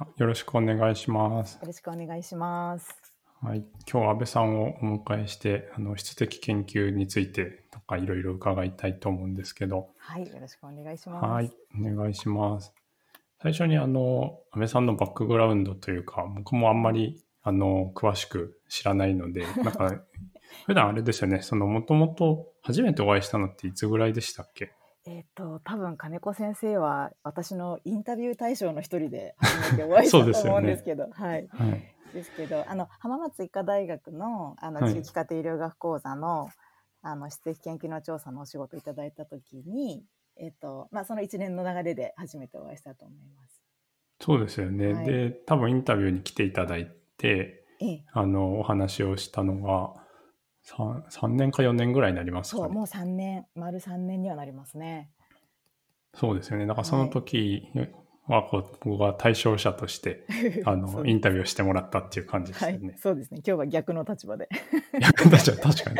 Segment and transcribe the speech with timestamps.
[0.00, 1.54] あよろしくお願いします。
[1.54, 2.88] よろしくお願いします。
[3.42, 11.24] はい、今日は安倍さんをお迎えして、あの質的研究についてとかいろいろ伺いたいと思うんですけど、はい、よろしくお願いします。
[11.26, 11.50] はい、
[11.80, 12.72] お願いします。
[13.42, 20.00] 最初にあの安倍さんのバックグラウンドというか、僕もあんまりあの詳しく知らないので、 なんか
[20.66, 24.72] 普段あれですよね、そのもともと初めてお会いしたのっていつぐらいでしたっけ？
[25.08, 31.48] えっ、と多分金子先生は私のインタビュー対象の一人で初めてお会いしたと思うんですけど、はい。
[31.50, 31.94] はい。
[32.12, 36.50] ですけど、あの浜松医科大学のあのはい地域家庭医療学講座の、
[37.00, 40.04] あの質的研究の調査のお仕事をいただいたときに、
[40.36, 43.62] えっ、とまあその一年の流れで初めてお会いしたと思います。
[44.20, 44.92] そうですよね。
[44.92, 50.07] はいで、多分インタビューに来ていただいて、ええ、あのお話をしたのが
[50.76, 52.62] 3, 3年か4年ぐらいになりますかね。
[52.64, 55.10] そうもう三年丸三年にはなりますね。
[56.14, 56.66] そうですよね。
[56.66, 57.70] だからその時
[58.26, 60.26] はこう僕が対象者として
[60.66, 63.40] あのインタビューをしてもらったっていう感じですはいよね。、そうですね。
[63.46, 64.48] 今日は逆の立場で。
[65.00, 65.96] 役立ちは確かに。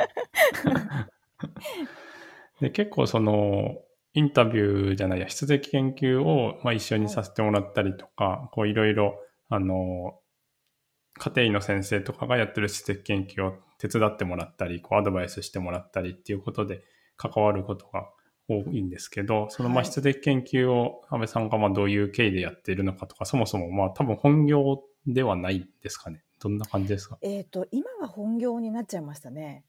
[2.60, 3.78] で結構その
[4.14, 10.18] インタビューじゃないや質的研究を、まあ、一緒にさせてもらったりとか、こういろいろあの
[11.14, 16.82] 家庭医の先生とかがやってる質的研究を手伝ってもらったりこうアドバイスしてもらったりっていうことで
[17.16, 18.08] 関わることが
[18.48, 19.86] 多いんですけどそのまあはい。
[19.86, 26.22] 質的研究を安倍さんがまあどういう経緯でやっているのかとかそもそもまあ多分本業ではないですかね。
[26.40, 27.18] どんな感じですか？
[27.22, 29.64] えっ、と今は本業になっちゃいましたね。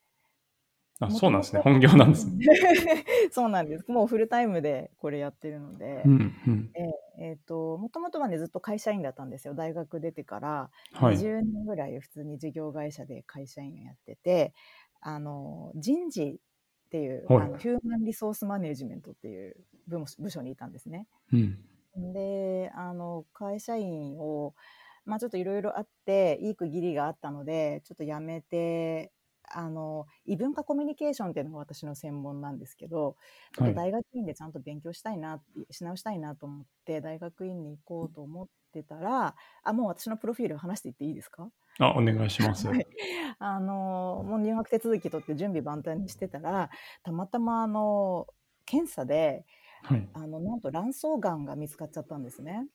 [1.00, 2.46] あそうなんですね本業なんですね。
[3.32, 3.90] そうなんです。
[3.90, 6.72] もうフルタイムでこれやってるので、うんうん
[7.18, 9.54] えっ、ともともとはねずっと会社員だったんですよ。
[9.54, 14.54] 大学出てからはい20年ぐらい普通に事業会社で会社員をやってて、
[15.00, 16.42] あの人事
[16.88, 19.56] っていう、はいあのヒューマンリソースマネジメントっていう
[19.88, 21.08] 部も部署にいたんですね。
[21.32, 21.60] うん
[22.14, 24.54] であの会社員を、
[25.06, 29.12] まあ、ちょっといろいろあっていい区切りがあったのでちょっとやめて
[29.58, 33.18] あの異文化コミュニケーションっていうのが私の専門なんですけど
[33.58, 33.70] はい。
[33.70, 41.50] と大学院でちゃんと勉強したいなってし直したいなと思って大学院に行こうと思ってたらあもう私のプロフィール話していっていいですか？
[41.80, 42.68] あお願いします。
[42.68, 42.88] はい。
[43.40, 46.70] あのもう入学手続き取って準備万端にしてたら
[47.04, 48.28] たまたまあの
[48.66, 49.46] 検査で
[49.84, 50.10] はい。
[50.14, 52.68] あのなんと卵巣がんが見つかっちゃったんですね。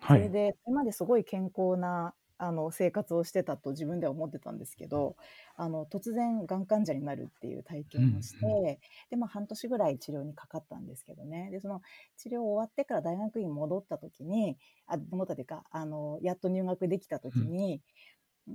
[0.00, 5.16] はいそれでそれまですごい健康なあの生活をしてたと自分では思ってたんですけど
[5.56, 8.62] あの突然がん患者になるっていう体験をして、うん。
[9.10, 11.50] でまあ、半年ぐらい治療にかかったんですけどね。
[11.52, 11.82] でその
[12.16, 14.56] 治療終わってから大学院戻った時に
[14.86, 17.82] あ戻ったというかあのやっと入学できた時に、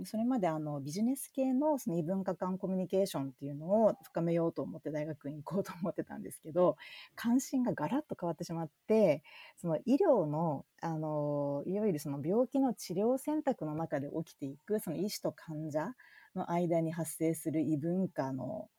[0.03, 6.75] それまであのビジネス系のその異文化間コミュニケーションっていうのを深めようと思って大学院行こうと思ってたんですけど
[7.15, 9.23] 関心がガラッと変わってしまって
[9.57, 15.93] その医療のあのいわゆるその病気の治療選択の中で起きていくその医師と患者
[16.35, 18.69] の間に発生する異文化の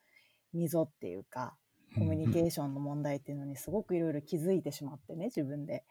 [0.53, 1.57] 溝っていうか
[1.95, 5.85] コミュニケーションの問題っていうのにすごくいろいろ気づいてしまってね自分で。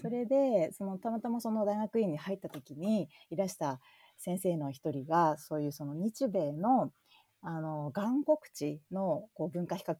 [0.00, 3.80] それでそのたまたまその大学院に入った時にいらした
[4.22, 6.92] 先生の一人がそういうその日米の
[7.44, 9.96] あの願国地のこう文化比較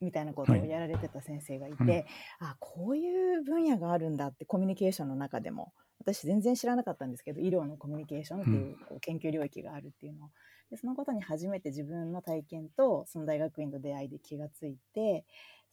[0.00, 0.68] みたいなことをはい。
[0.68, 2.06] やられてた先生がいて、
[2.40, 2.46] うん。
[2.48, 10.30] あこういう分野があるんだってコミュニケーションの中でも私全然知らなかったんですけど医療のコミュニケーションっていうこう研究領域があるっていうのを
[10.70, 15.24] でそのことに初めて自分の体験とその大学院の出会いで気がついて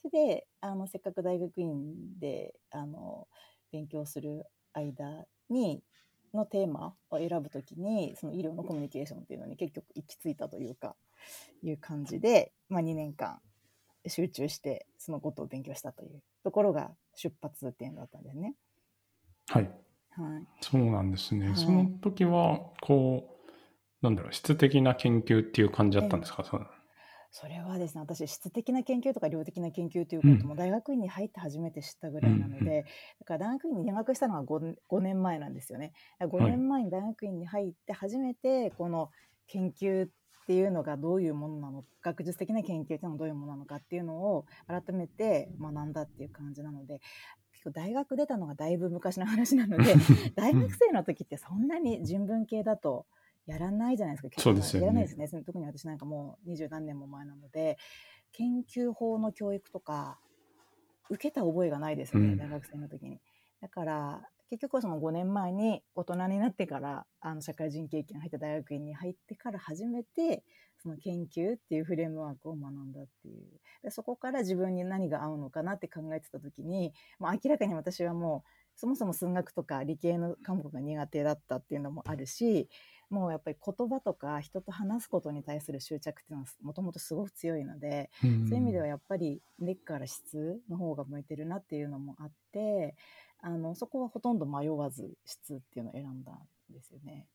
[0.02, 3.28] それであのせっかく大学院であの
[3.72, 5.84] 勉強する間に
[6.34, 10.96] のテーマを選ぶときにその医療のコミュニケーションっていうのに結局行き着いたというか
[11.64, 13.40] いう感じで、まあ、2年間
[14.08, 18.56] 集中してそのことを勉強したというところが出発点だったんですね。
[19.50, 19.70] はい
[20.12, 21.48] はい、そうなんですね。
[21.48, 23.38] はいその時はこ
[24.02, 26.44] うなんだろう質的な研究っていう感じだったんですか？
[26.44, 26.68] そう
[27.34, 32.68] それはですね私質的な研究とか量的な研究ということも大学院に入って初めて知ったぐらいなので、うん。
[32.68, 35.94] うんだから大学院に入学したのは 5, 5年前なんですよね。
[36.20, 36.52] 5はい。
[36.52, 39.10] 年前に大学院に入って初めてこの
[39.48, 40.10] 研究っ
[40.48, 47.00] ていうのがどういうものなのか学術的な研究っていうのはどういうものなのかっていうのを改めて学んだっていう感じなので
[47.54, 49.96] 結構大学出たのがだいぶ昔の話なので
[50.36, 53.06] 大学生の時ってそんなに人文系だと
[53.46, 54.30] やらないじゃないですか。
[54.30, 55.44] 結構やらないですね。
[55.44, 57.78] 特に私なんかもう二十何年も前なので、
[58.32, 60.20] 研究法の教育とか
[61.10, 63.20] 受けた覚えがないですよね、うん大学生の時に。
[63.62, 70.44] だから結局はその5年前に大人になってからあの社会人経験入って大学院に入ってから初めて
[70.82, 73.46] その研究っていうフレームワークを学んだっていう
[73.84, 78.44] でそこから自分に何が合うのかなって考えてた時にもう明らかに私はも
[78.76, 82.68] そもそも数学とか理系の科目が苦手だったっていうのもあるし
[83.12, 92.96] もうやっぱり言葉とか人と話すことに対する執着っていうのはもともとすごく強いので、うんそういう意味ではやっぱり根っから質の方が向いてるなっていうのもあって
[93.42, 96.40] あのそこはほとんど迷わず質っていうのを選んだん
[96.74, 97.28] ですよね。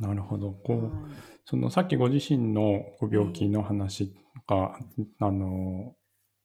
[0.00, 0.52] なるほど。
[0.52, 1.12] こう、はい
[1.44, 4.14] そのさっきご自身のご病気の話
[4.46, 4.78] が、
[5.18, 5.94] あの、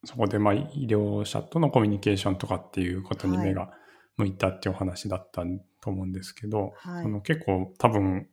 [0.04, 3.70] そこでまあ医療者とのコミュニケーションとかっていうことにはい目が
[4.16, 5.42] 向いたっていうお話だった
[5.80, 8.28] と思うんですけど、はいその結構多分、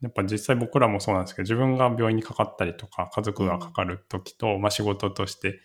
[0.00, 5.60] やっぱ実際僕らもそうなんですけど、自分が病院にかかったりとか、家族がかかる時と、まあ仕事として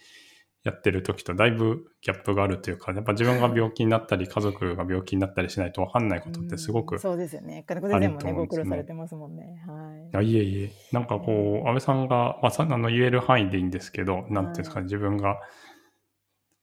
[0.63, 7.63] やってる時とだいぶギャップがあるというか、やっぱ自分が病気になったり、 家族が病気になったりしないと分かんないことってすごくうんそうですよね。
[7.65, 9.63] 金子先生もね、ご苦労されてますもんね。
[9.65, 10.17] はい。
[10.17, 15.39] あいえいえ、なんかこう、安倍さんが、まあ、さあの言える範囲でいいんですけど、なんていうんですかね、自分が、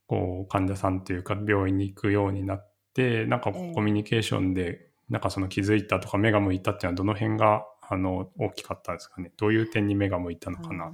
[0.07, 9.33] こう、患者さんというか、病院に行くようになって、なんかコミュニケーションで、なんかその気づいたとか、目が向いたっていうのは、どの辺が、あの、大きかったですかね。
[9.37, 10.93] どういう点に目が向いたのかな。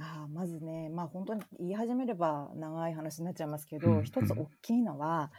[0.00, 5.30] あーまずね、まあ、本当に言い始めれば長い話になっちゃいますけど、うん一つ大きいのは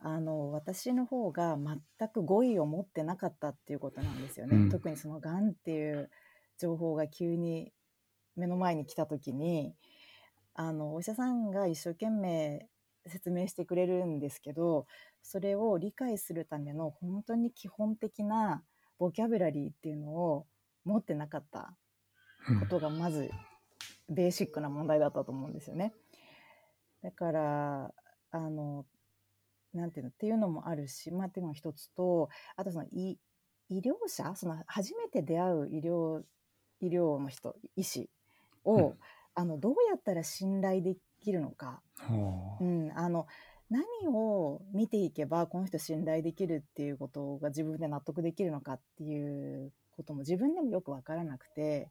[0.00, 4.56] あの私の方が全く語彙を持ってなかったっていうことなんですよね。
[4.56, 6.10] うん特にそのがんっていう
[6.58, 7.72] 情報が急に
[8.36, 9.74] 目の前に来た時に
[10.60, 12.66] あのお医者さんが一生懸命
[13.06, 14.86] 説明してくれるんですけど
[15.22, 18.64] それを理解するための本当に基本的な
[18.98, 20.46] ボキャブラリーっていうのを
[20.84, 21.76] 持ってなかった
[22.48, 23.30] うんことがまず
[24.08, 25.94] ベーシックな問題だったと思うんですよね。
[27.04, 27.94] だから
[28.32, 28.84] あの
[29.72, 33.16] なんていうのっていうのもあるし、まあ、っていうのが一つとあとその医
[33.68, 36.22] 医療者その初めて出会う医療
[36.80, 38.10] 医療の人医師
[38.64, 38.98] を、うん
[39.38, 42.64] あのどうやったら信頼できるのか、はあ。
[42.64, 43.28] うん、あの
[43.70, 51.88] 何を見ていけばこの人信頼できるっていうことが自分で納得できるのかっていうことも自分でもよく分からなくて。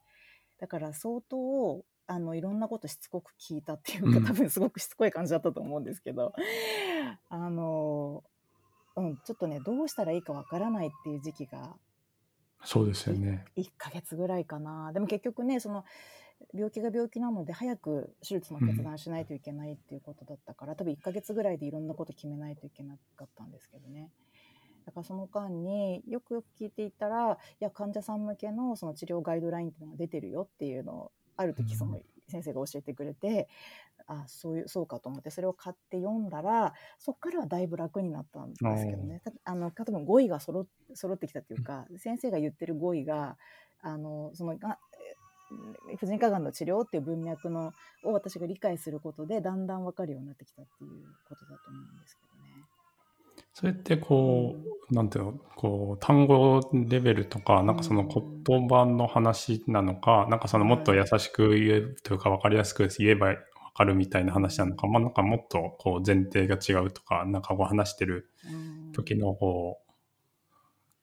[0.60, 4.26] だから相当あのいろんなことしつこく聞いたっていうか、うん。
[4.26, 6.34] 多分すごくしつこい感じだったと思うんですけど。
[7.30, 8.24] あの、
[8.98, 11.78] うん、ちょっとねどうしたらいいか分からないっていう時期が
[12.64, 13.46] そうですよね。
[13.56, 14.92] 1ヶ月ぐらいかな。
[14.92, 15.86] でも結局ねその
[16.54, 24.10] 病気が病気なので早く手術の決断しないといけないっていうことだったから、多分1ヶ月ぐらいでいろんなこと決めないといけなかったんですけどね。
[24.86, 32.00] だからその間によくよく聞いていたらいや患者さん向けのその治療ガイドラインっていうのが出てるよっていうのをある時その
[32.30, 33.50] 先生が教えてくれて、
[34.08, 39.22] あそういうそうかと思ってそれを買って読んだらそこからはだいぶ楽になったんですけどね。
[39.24, 43.38] たあの多分語彙が揃っ揃ってきたというか先生が言ってる語彙が
[43.82, 44.87] あのそのがえ
[45.98, 47.74] 婦人科がんの治療っていう文脈の
[48.04, 50.92] を私が理解することでだんだん分かるようになってきたっていう
[51.28, 52.66] ことだと思うんですけどね。
[53.54, 54.56] それってこ
[54.92, 63.38] う、なんていうの、こう、単語レベルとか、なんかその言葉の話なのか、なんかそのもっと優しく言えるというか分かりやすく言えば分
[63.74, 68.56] かるみたいな話なのか、まあなんかもっとこう前提が違うとか、なんかこう話してるう
[68.90, 69.88] ん時のこう、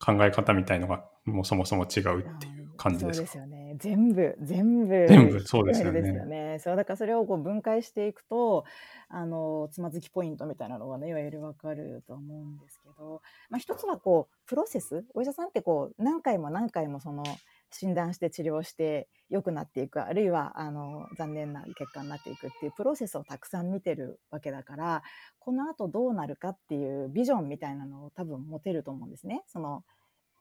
[0.05, 3.23] 考え方みたいのがもうそもそも違うっていう感じですか？
[3.23, 3.64] そうですよね。
[3.77, 5.07] 全部、全部。
[5.09, 6.59] 全部そうですよねよね。
[6.61, 8.65] そう、だからそれをこう分解していくと、
[9.09, 15.05] あの、つまずきポイントみたいなのがね、いわゆるわかると思うんですけど、まあ一つはこう、プロセス？
[15.15, 17.25] お医者さんってこう、何回も何回もその、
[17.71, 25.03] 診断して治療して良くなっていくあるいはあの残念な結果になっていくっていうプロセスをたくさん見てるわけだから
[25.41, 29.83] このあとどうなるかっていうビジョンみたいなのを多分持てると思うんですねその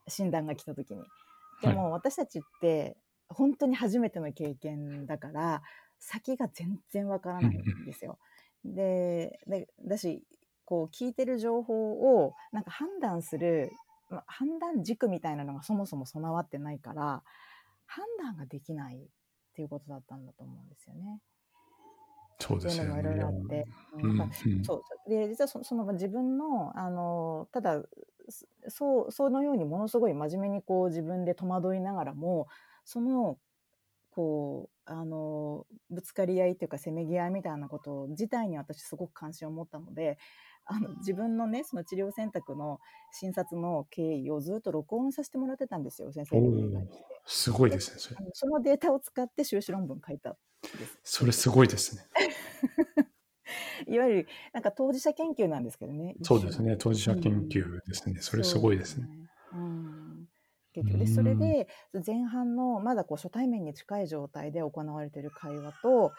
[0.08, 1.02] 診断が来た時に。
[1.64, 2.98] でも私たちって
[3.30, 5.62] 本当に初めての経験だから
[6.00, 8.20] 先が全然わからないんですよ。
[8.66, 10.24] ででだし
[10.66, 13.72] こう聞いてる情報をなんか判断する
[14.10, 17.24] まあ判断軸みたいなのがそもそも備わってないから
[17.86, 19.00] 判断ができないっ
[19.54, 21.20] ていうことだったんだと思うんですよね。
[22.40, 22.90] そうっていうのですよね。
[22.92, 23.66] もいろいろあって。
[24.02, 27.84] うんそうで実はそその自分のあのただ
[28.30, 32.48] そそうそのようにものすごい真面目にこう自分で戸惑いながらも
[32.86, 33.38] その
[34.12, 40.18] こうあのぶつかり合いというかせめぎ合いみたいなこと自体に私すごく関心を持ったので
[40.66, 42.80] あの自分のねその治療選択の
[43.12, 50.34] 診察の経緯をずっと録音させてもらってたんですよ先生にお願いしてすごいですね、それそのデータを使って修士論文書いたん
[50.78, 52.04] ですそれすごいですね。
[53.88, 58.18] いわゆるなんか当事者研究なんですけどねそうですね、当事者研究ですね。
[58.20, 59.08] それすごいですね。
[60.74, 61.68] 結局でそれで
[62.06, 66.12] 前半のまだこう初対面に近い状態で行われている会話と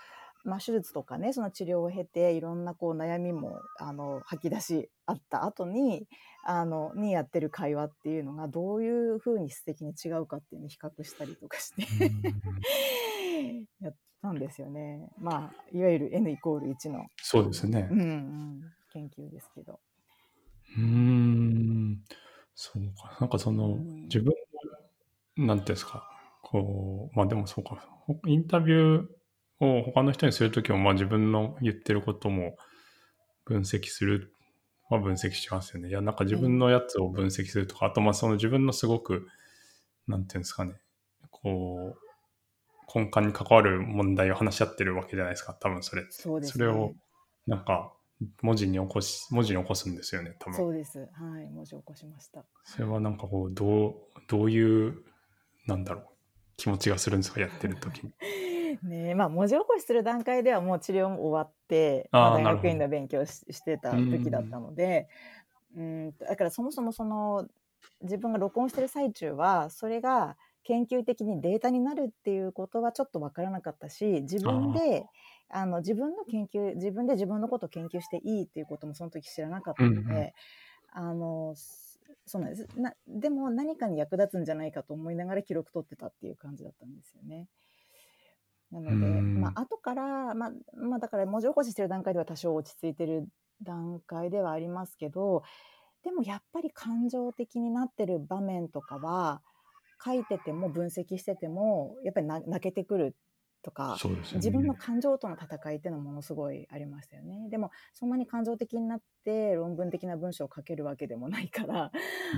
[0.45, 6.07] まあ、手術とかねその治療を経ていろんなこう悩みもあの吐き出しあった後に
[6.47, 11.87] あのにやってる会話っていうのがどういうふうに素敵に違うかっていうのを比較したりとかして
[13.81, 15.09] やったんですよね。
[15.17, 17.95] まあいわゆる N イコール1のそうですねう。
[17.95, 18.61] んうん、
[18.93, 19.81] 研究ですけど。
[20.77, 22.05] うーん。
[22.55, 23.17] そうか。
[23.21, 24.33] なんかその、うん自分
[25.37, 26.09] の、なんていうんですか。
[26.43, 27.77] こう、まあでもそうか。
[28.07, 32.57] ほインタビューを他の人にするときも、まあ自分の言ってることも
[33.45, 34.33] 分析する
[34.91, 35.89] は分析しますよね。
[35.89, 39.27] いや、なんか自分のやつを分析するとか、あとまあその自分のすごく、
[40.07, 40.75] なんていうんですかね。
[41.31, 45.55] こう、根幹に関わる問題を話し合ってるわけじゃないですか。
[45.55, 46.05] 多分それ。
[46.11, 46.47] そね。
[46.47, 46.93] それを、
[47.47, 47.93] なんか、
[48.43, 50.57] 文字に起こし、文字に起こすんですよね、多分。
[50.57, 50.99] そうです。
[51.13, 52.45] はい、文字を起こしました。
[52.65, 53.95] それはなんかこう、どう、
[54.29, 55.03] どういう、
[55.67, 56.05] なんだろう、
[56.57, 58.13] 気持ちがするんですか、やってる時に。
[58.83, 65.09] ねえまあ文字起こしする段階ではもう治療も終わって、まあ、大学院の勉強ししてた時だったので
[65.77, 67.47] うんとだからそもそもその
[68.03, 75.07] 自分が録音してる最中はそれが研究的にデータになるっていうことはちょっと分からなかったし自分で
[75.51, 80.31] あの自分の研究自分で自分のことを研究していいっていうこともその時知らなかったので、うんうん。
[80.97, 81.55] あの
[82.27, 82.69] そうなんです。
[82.77, 87.49] なでも何かに役立つんじゃないかと思いながら記録取ってたっていう感じだったんですよね。
[88.71, 89.41] なので、うん。
[89.41, 93.29] まあ後から、まあ、まあだから文字起こししてる段階では多少落ち着いてる
[93.63, 95.43] 段階ではありますけど
[96.03, 99.43] でもやっぱり感情的になってる場面とかは
[100.05, 103.17] 書いてても分析しててもやっぱりな泣けてくる
[103.65, 104.11] とかね。
[104.35, 107.49] 自分の感情との戦いっていうのもものすごいありましたよね。
[107.51, 111.91] でもそんなに感情的になって論文的な文章を書けるわけでもないから、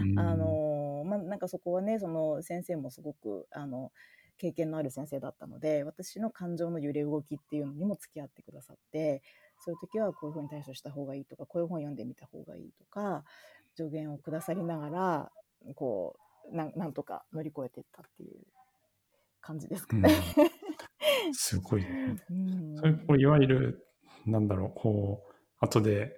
[0.02, 3.92] うんあのまあ、なんかそこはねその先生もすごくあの
[4.38, 9.22] 経験のある先生だったので私の感情の揺れ動きっていうのにも付き合ってくださって
[9.58, 13.24] そういう時はこういうふうに対処した方がいいとかこういう本読んでみた方がいいとか
[13.76, 15.32] 助言をくださりながら
[15.74, 16.16] こ
[16.52, 18.40] うなんなんとか乗り越えていったっていう
[19.40, 20.10] 感じですかうんね。
[21.32, 21.86] すごい
[22.76, 23.86] それこういわゆる、
[24.26, 26.16] なんだろう、こう、後で、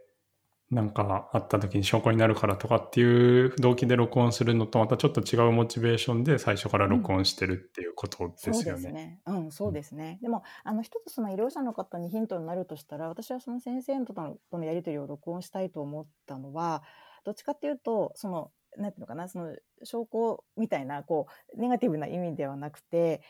[0.71, 9.21] なんかあった時に証拠になるからとかっていう動機で録音するのとまたちょっと違うモチベーションで最初から録音してるっていうことですよね。
[9.27, 10.19] うん、そうですね。
[10.21, 16.83] でも、あの、一つその医療者の方にヒントになるとしたら、私はその先生とのとのやり取りを録音したいと思ったのは、
[17.25, 23.23] どっちかっていうと、その、なんていうのかな、その証拠みたいな、こう、ネガティブな意味ではなくて、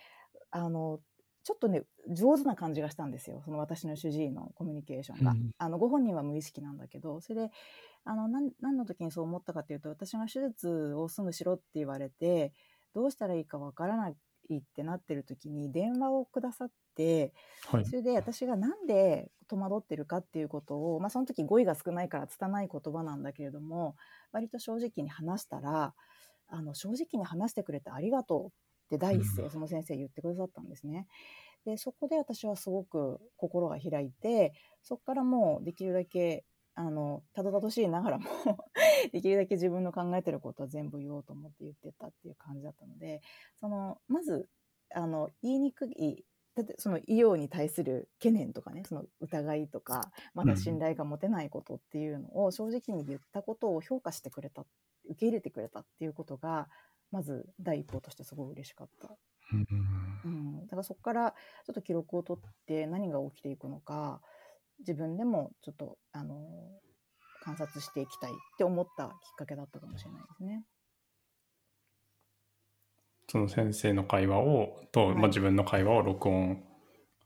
[0.50, 0.98] あの、
[1.48, 3.40] ちょっとね、上手な感じがしたんですよ。
[3.42, 5.30] その私の主治医のコミュニケーションが。
[5.30, 7.50] うんあの、ご本人は無意識なんだけど、それで、
[8.04, 12.52] あの、なん何の時にそう思ったかっていうと、私が手術をすぐしろって言われて、
[12.92, 14.12] どうしたらいいかわからない
[14.56, 17.32] ってなってる時に電話をくださって、
[17.70, 17.92] はいそ。
[17.92, 23.96] れで私がなんで戸惑ってるかっていうことを、まあ、その時語彙が少ないから拙い言葉なんだけれども
[24.32, 25.94] 割と正直に話したら
[26.48, 28.50] あの正直に話してくれてありがとうっ
[28.88, 31.06] て第一声、うんその先生言ってくださったんですね。
[31.64, 38.24] でそこで私はすごく心が開いてそこからもうできるだけあのたどたどしいながらも
[39.12, 43.20] できるだけ自分の考えてることは全部言おうと思って言ってたっていう感じだったので
[43.56, 44.48] そのまず
[44.94, 54.64] あの言いにくいだってその医療に対する懸念とかねその疑いとかまだ信頼が持てないことっていうのを正直に言ったことを評価してくれた
[55.04, 56.68] 受け入れてくれたっていうことが
[57.10, 59.16] まず第一歩としてすごい嬉しかった。
[59.52, 59.66] うん
[60.24, 61.30] うん、だからそこから
[61.64, 64.20] ちょっと記録を取って何が起きていくのか
[64.80, 66.36] 自分でもちょっとあの
[67.42, 70.64] 観察していきたいって思ったきっかけだったかもしれないですね。
[73.30, 76.64] その先生の会話を、と、はいまあ自分の会話を録音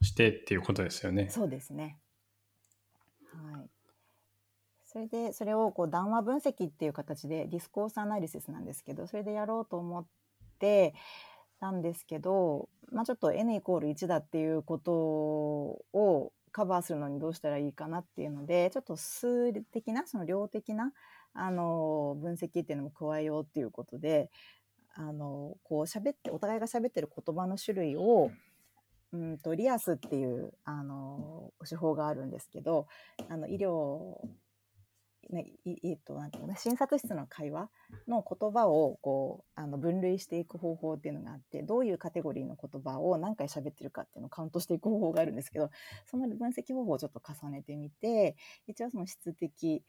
[0.00, 1.28] してっていうことですよね。
[1.30, 1.98] そうですね。
[3.32, 3.70] はい。
[4.92, 10.06] それでそれをこう談話分析っていう形で discourse analysis なんですけどそれでやろうと思っ
[10.58, 10.94] て
[11.60, 20.92] たんですけど、まあ、ちょっと n イコール1だっていうことをカバーするのにどうしたらいいかなっていうのでちょっと数的なその量的な
[21.32, 24.30] あの分析っていうのも加えようっていうことで
[24.94, 28.30] あのこう喋ってお互いが喋ってる言葉の種類を
[29.12, 32.86] うんとリアスっていうあの手法があるんですけど
[33.30, 34.16] あの医療
[35.30, 35.46] ね
[35.84, 37.70] えっとなんていうの診察室の会話
[38.08, 45.70] の言葉をこうあの分類していく方法っていうのがあってどういうカテゴリーの言葉を何回喋ってるかっていうのをカウントしていく方法があるんですけど
[46.06, 48.36] その分析方法をちょっと重ねてみて
[48.66, 49.82] 一応その質的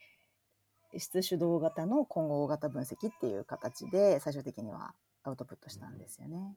[0.97, 6.55] 質主導型の混合型分析っていう形で最終的にはアウトプットしたんですよね。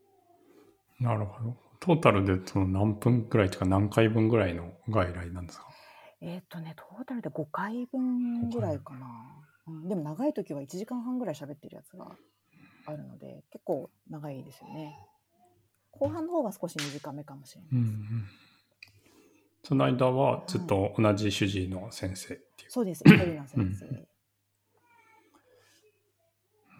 [1.00, 1.56] なるほど。
[1.80, 5.66] トータルでその何分ぐらいとか何回分ぐらいの外来なんですか？
[6.26, 9.06] えっ、とね、トータルで5回分ぐらいかな。
[9.68, 12.16] うん、でも長い時は1時間半ぐらい喋ってるやつが
[12.84, 14.98] あるので、結構長いですよね。
[15.92, 17.70] 後半の方は少し短めかもしれない。
[17.72, 18.26] うんうん。
[19.62, 22.70] その間はずっと同じ主治医の先生っていう。
[22.70, 23.86] そうです、一人の先生。
[23.86, 24.06] うん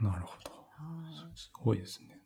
[0.03, 0.51] なるほど。
[0.51, 2.21] はいすごいですね。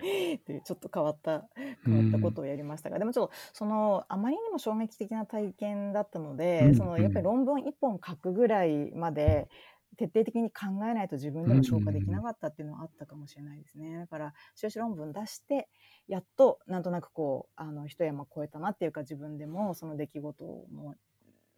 [0.64, 1.48] ちょっと変わった
[1.84, 9.48] 変わったことをやりましたが、でもちょっとそのあまりにも衝撃的な体験だったので、うんそのやっぱり論文1本書くぐらいまで
[9.96, 13.98] 徹底的に考えないと自分でも消化できなかったっていうのはあったかもしれないですね。
[13.98, 15.68] だから修士論文出して
[16.08, 20.94] やっとなんとなくこうあの一山越えたなっていうか自分でもその出来事も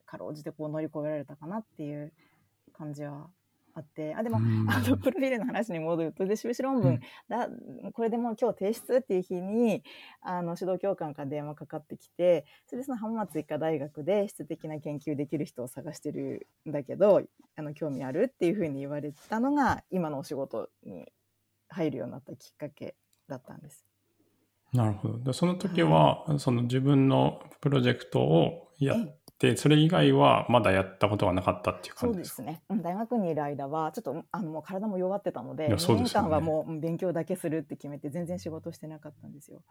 [0.06, 2.12] かろうじてこう乗り越えられたかなっていう
[2.72, 3.30] 感じは
[3.74, 7.48] あってあでもうんあのプロフィールの話に戻るとで修士論文、うんだ
[7.92, 9.82] これでもう今日提出っていう日に
[10.20, 17.22] あの指導教官から電話かかってきてそれでその浜松医科大学で質的な研究できる人を探してるんだけど
[17.56, 21.06] あの興味あるっていうふうに言われたのが今のお仕事に
[21.68, 22.94] 入るようになったきっかけ
[23.28, 23.84] だったんです。
[24.72, 25.18] なるほど。
[25.18, 32.34] でその時は、その自分のプロジェクトをやっええて、それ以外はまだやったことがなかったっていう感じですか？
[32.36, 39.62] すね、うん大学にいる間はちょっとあのもう体も弱ってたのでいやそう2年間はもううん勉強だけするって決めて全然仕事してなかったんですよ。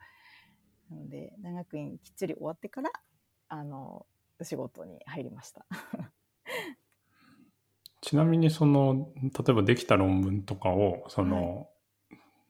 [0.89, 2.91] なので大学院きっちり終わってから
[3.49, 4.05] あの
[4.41, 5.65] 仕事に入りました。
[8.01, 11.69] ちなみにその例えばできた論文とかをその、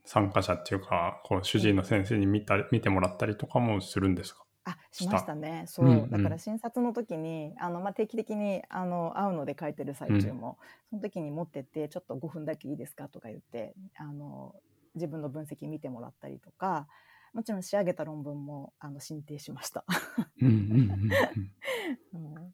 [0.05, 4.43] 参加者っていうかこう主治医の先生に見た見てもらったりとかもするんですか？
[4.63, 5.33] あしました。
[5.35, 5.65] ね。
[5.67, 6.09] そう、うんうん。
[6.11, 10.57] だから診察の時にあの、まあ、定期的にあの会うので書いてる最中も、
[10.89, 14.55] その時に持ってってちょっと5分だけいいですかとか言ってあの
[14.95, 16.87] 自分の分析見てもらったりとか
[17.33, 19.83] もちろん仕上げた論文もあの進呈しました。
[20.41, 20.91] うんうんうん
[22.13, 22.35] うん。
[22.35, 22.53] うん。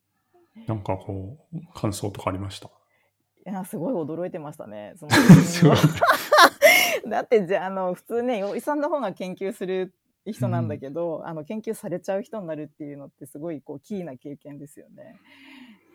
[0.65, 2.67] なんかこう感想とかありました？
[2.67, 4.93] いやすごい驚いてましたね。
[4.97, 5.11] その
[7.09, 9.93] だってじゃああの普通ねお医者の方が研究する
[10.33, 15.19] 人なんだけど、あの研究されちゃう人になるっていうのってすごいこうキーな経験ですよね。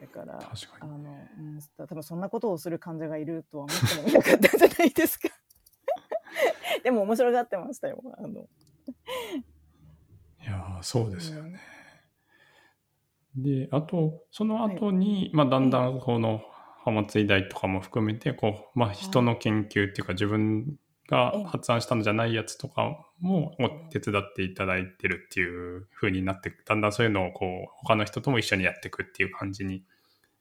[0.00, 0.38] だから
[0.80, 5.28] あの、うん、多分そんなことをする患者がいるとは思ってもいなかったんじゃないですか。
[6.82, 8.02] でも面白がってましたよ。
[8.18, 8.48] あの
[10.40, 11.60] いやーそうですよね。
[13.36, 16.42] で、あと、その後に、まあ、だんだんこの
[16.84, 20.76] 浜松医大とかも含めて、こう、まあ、人の研究っていうか、自分
[21.12, 29.84] が発案したのじゃないやつとかもお手伝っていただいてるっていう風になって、だんだんそういうのをこう、他の人とも一緒にやっていくっていう感じに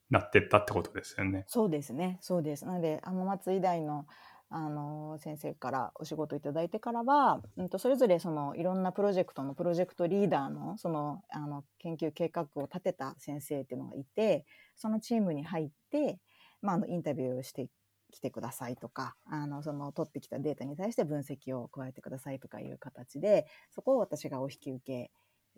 [0.10, 1.44] なってったってことですよね。
[1.48, 2.66] そうですね、そうです。
[2.66, 4.06] なので、浜松医大の、
[4.54, 16.20] あの先生からお仕事いただいてからは、うん、とそれぞれそのいろんなプロジェクトのプロジェクトリーダーのそのあの研究計画を立てた先生っていうのがいてそのチームに入って、
[16.62, 17.70] まあ、あのインタビューをして
[18.12, 25.12] きてくださいとかあのその取ってきたデータに対して分析を加えてくださいとかいう形でそこを私がお引き受け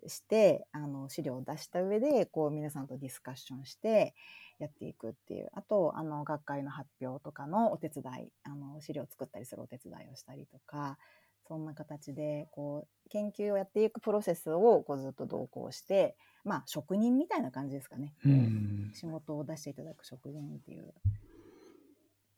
[0.08, 4.14] してあの資料を出した上でこう皆さんとディスカッションして
[4.58, 5.48] やっていくっていう。
[5.54, 10.98] あとあの学会の発表とかのお手伝いあの資料を作ったりするお手伝いをしたりとか
[11.46, 18.90] そんな形でこう研究をやっていくプロセスをこうずっと同行してまあ職人みたいな感じですかね、うん。
[18.94, 20.94] 仕事を出していただく職人っていう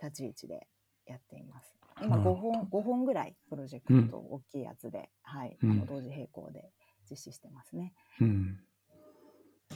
[0.03, 0.67] 立ち位置で
[1.07, 1.75] やっています。
[2.03, 6.71] 今5なるほ本 ,5 本ぐらいプロジェクト、大きいやつで、はい、あうんの同時並行で
[7.11, 7.95] 実施してますね。
[8.21, 8.61] うん。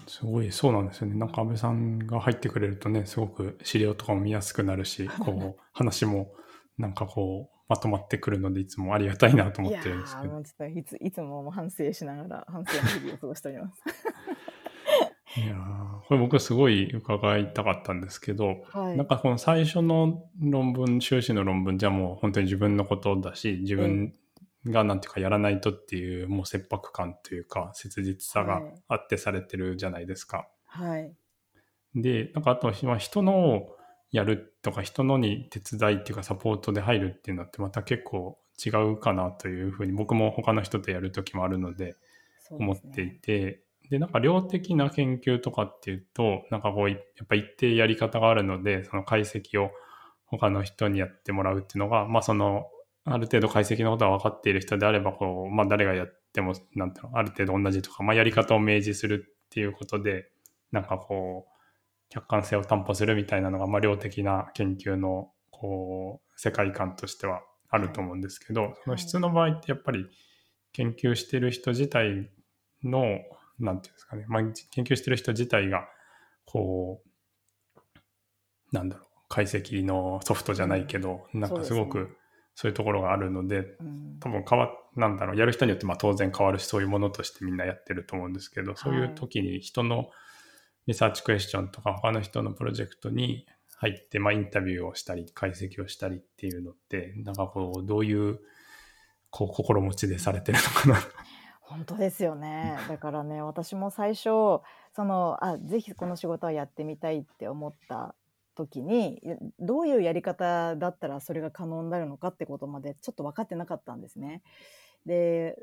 [0.07, 1.17] すごい、そうなんですよね。
[1.17, 6.35] なんか安倍さんが入ってくれるとね、すごく資料とかも見やすくなるし、 こう、話も
[6.79, 10.41] なんかこう、まとまってくるので、いつもありがたいなと思ってるんですけど。
[10.69, 13.83] いついつも反省しながら反省の日々を過ごしております。
[15.37, 24.13] いやーこれ僕すごい伺いたかったんですけど、はいなんかこの最初の論文、修士の論文じゃもう本当に自分のことだし、自分
[24.67, 30.49] がなんていうかやらないとっていうもう切迫感というか切実さがはいあってされてるじゃないですか。
[30.67, 31.13] はい
[31.95, 33.77] で、なんかあとは人のを
[34.13, 41.97] やるとか人のに手伝いっていうかサポートで入るっていうのってまた結構違うかなというふうに僕も他の人とやる時もあるので
[42.51, 43.19] 思っていね。
[43.23, 46.99] て、で、なんか量的な研究とかっていうと、なんかこう、やっ
[47.29, 49.71] ぱ一定やり方があるので、その解析を
[50.27, 52.67] 他の人にやってもらうっていうのが、まあその、
[53.05, 60.31] ある程度解析のことが分かっている人であれば、こう、まあ誰がやっても、なんていうの、ある程度同じとか、まあやり方を明示するっていうことで、
[60.71, 61.51] なんかこう、
[62.11, 70.07] 客観性を担保するみたいなのが、まあ量的な研究の、こう、世界観としてはあると思うんですけど、その質の場合ってやっぱり、
[70.73, 72.31] 研究してる人自体
[72.85, 73.19] の、
[73.61, 75.89] なんていうんですかね、まあ、研究してる人自体が、
[76.45, 77.11] こう、
[78.73, 82.17] なんだろう、解析のソフトじゃないけど、なんかすごく
[82.55, 83.65] そういうところがあるので、
[84.21, 90.11] 多分変わ、なんだろう、やる人によってまあ当然変わるし、そういうものとしてみんなやってると思うんですけど、そういう時に人の
[90.87, 93.47] リサーチクエスチョンとか他の人のプロジェクトに
[93.77, 98.41] 入って、まあインタビューをしたり、解析をしたりっていうのって、なんかこう、どういう、
[99.31, 101.01] こう、心持ちでされてるのかな。
[101.71, 102.77] 本当ですよね。
[102.89, 108.17] だからね、私も最初、その、あ、ぜひこの仕事はやってみたいって思った
[108.57, 109.23] 時に
[109.59, 114.43] どういうやり方だったらそれが可能になるのかってことまでちょっと分かってなかったんですね。
[115.07, 115.57] で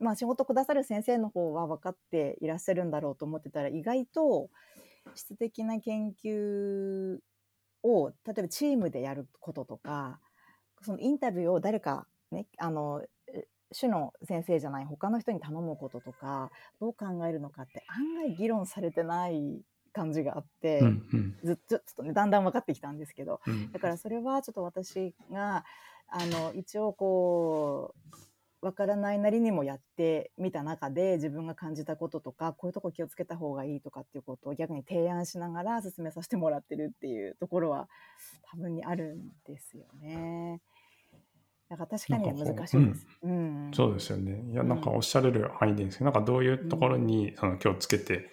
[0.00, 4.48] まあ仕事くださる先生の方は分かっていらっしゃるんだろうと思ってたら意外と
[5.14, 7.18] 質的な研究
[7.82, 10.20] を例えばチームでやることとか
[10.82, 13.02] そのインタビューを誰かねあの
[13.72, 16.50] 主の先生じゃない他の人に頼むこととか
[16.80, 19.60] どう考えるのかって案外議論されてない
[19.92, 25.64] 感じがあって、うんうん、ずっとちょっとねだんだん分かってきたんですけど、うん、だからそれはちょっと私が
[26.08, 28.18] あの一応こう
[28.60, 37.88] 分からないなりにもやってみた中で自分が感じたこととかこういうとこ気をつけた方がいいとかっていうことを逆に提案しながら進めさせてもらってるっていうところは
[38.50, 40.60] 多分にあるんですよね。
[41.68, 43.06] だから確かに難しいです。
[43.22, 44.42] うん、そうですよね。
[44.52, 48.30] いや、なんかおっしゃれる範囲でいいんですけど、なんかどういうところにその気をつけて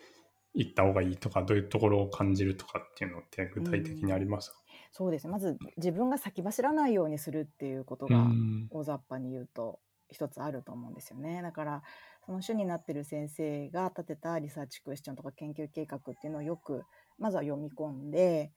[0.54, 5.32] 行った方がいいとか、どういうところを感じるとかっていうのって具体的にありますか、うん、そうですね。
[5.32, 8.26] まず自分が先走らないようにするっていうことが
[8.70, 11.42] 大雑把に言うと一つあると思うんですよね。
[11.42, 11.84] だから
[12.26, 16.84] その主になってる先生が立てたリサーチクエスチョンとか研究計画っていうのをよく
[17.20, 18.52] まずは読み込んで、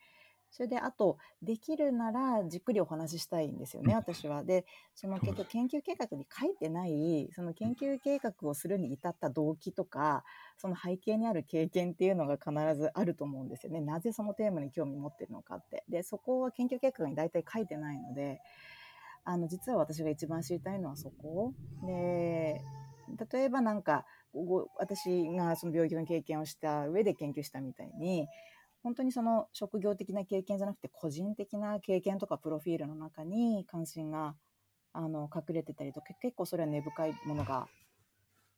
[0.51, 4.45] それであとできるならじっくりお話ししたいんですよね、私は。
[4.45, 10.25] でその結局研究計画に書いてないその研究計画をするに至った動機とか
[10.57, 13.81] その背景にある経験っていうのが必ずあると思うんですよね。
[13.81, 15.85] なぜそのテーマに興味持ってるのかって。
[15.89, 18.41] でそこは研究計画に大体書いてないので
[19.25, 21.53] あの実は私が一番知りたいのはそこ。
[21.87, 22.61] で
[23.33, 24.05] 例えばなんか
[24.79, 28.29] 私がその病気の経験をした上で研究したみたいに
[28.83, 34.35] 本当にその職業的な経験じゃなくて個人的な経験とかプロフィールの中に関心が
[34.93, 37.67] あの隠れてたりとか結構それは根深いものが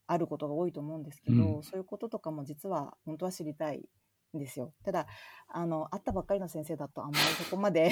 [0.06, 3.88] あることが多いと思うんですけど、うん、そういうこととかも実は本当は知りたい
[4.36, 4.72] んですよ。
[4.84, 5.06] ただ
[5.48, 7.90] あの会ったばっかりの先生だとあんまりそこまで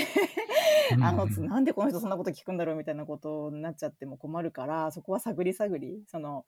[1.03, 6.47] あのなんでこの人そんなこと聞くんだろうみたいなことになっちゃっても困るからそこは探り探りその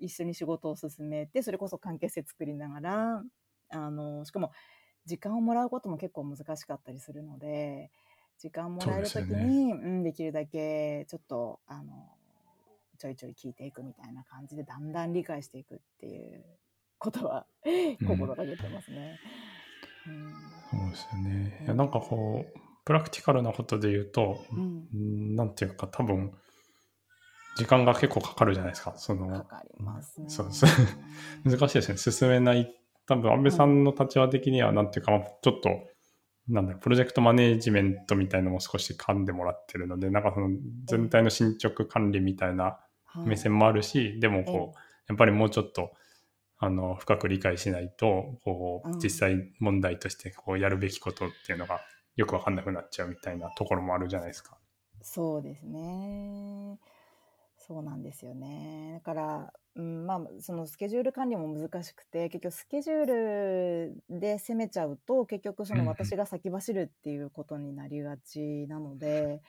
[0.00, 3.24] 一緒に仕事を進めてそれこそ関係性作りながら
[3.70, 4.50] あのしかも
[5.06, 7.90] 時間をもらうことも結構難しかったりするので、
[8.38, 12.08] 時間もらえる時に、うね、うん、できるだけちょっと、あの、
[12.98, 16.44] ちょいちょい聞いていくみたいな感じで、だんだん理解していくっていう
[16.98, 17.46] ことは、
[18.06, 19.18] 心がけてますね。
[20.06, 20.32] うん、
[20.70, 21.60] そうですよね。
[21.64, 26.32] いや、なんかこう、プラクティカルなことで言うと、うん、なんていうか多分、
[27.56, 28.94] 時間が結構かかるじゃないですか。
[28.96, 30.28] その、かかりますね。
[30.28, 30.66] そうです。
[31.44, 31.98] 難しいですね。
[31.98, 32.74] 進めない
[33.06, 35.12] 多分安倍さんの立場的には、なんていうか、
[35.42, 35.88] ちょっと、
[36.48, 40.50] なんだプロジェクトマネージメントみたいのも少し噛んでもらってるので、なんかその
[40.86, 42.78] 全体の進捗管理みたいな
[43.24, 45.92] 目線もあるし、でもこう、やっぱりもうちょっと、
[46.58, 51.80] あの、深く理解しないと、こう、実際問題としてこうやるべきことっていうのが
[52.16, 54.58] よくわかんなくなっちゃうみたいなところもあるじゃないですか。
[55.00, 56.78] そうですね。
[57.58, 58.94] そうなんですよね。
[58.94, 69.40] だから、うん、まあ、そのスケジュール管理も難しくて、結局スケジュールで攻めちゃうと、結局その私が先走るっていうことになりがちなので、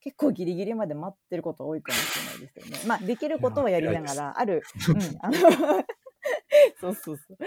[0.00, 2.78] 結構ギリギリまで待ってること多いかもしれないですよね。
[2.86, 5.36] まあ、できることはやりながら、ある、 うん、あの
[6.80, 7.38] そうそうそう。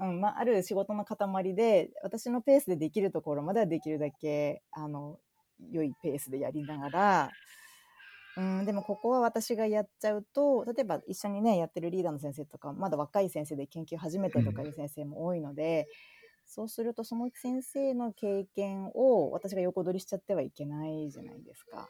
[0.00, 5.18] うん、まあ、ある仕事の塊で、私のペースでできるところまではできるだけ、あの、
[5.70, 7.30] 良いペースでやりながら、
[8.40, 15.86] うん、でもここは私がやっちゃうと、例えば一緒にね、やってるリーダーの先生とか、まだ若い先生で研究初めてとかいう先生も多いので、
[16.46, 21.86] そうするとその先生の経験を私が横取りしちゃってはいけないじゃないですか。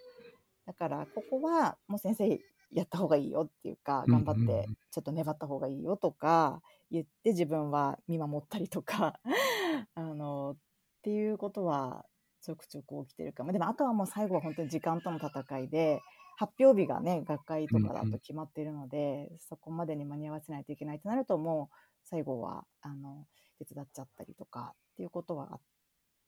[0.66, 2.40] だからここはもう先生
[2.72, 9.20] やった方がいいよっていうか、頑張ってちょっと粘った方がいいよとか言って自分は見守ったりとか
[9.94, 10.56] あの、っ
[11.02, 12.04] ていうことは
[12.42, 13.52] ちょくちょく起きてるかも。
[13.52, 16.00] でもあとはもう最後は本当に時間との戦いで、
[16.40, 23.26] 発表日がね、学会とかだと決まっているので、うんうん、そこまでに間に合わせないといけないとなると、もう最後は、あの、
[23.58, 25.60] 手伝っちゃったりとかっていうことはあっ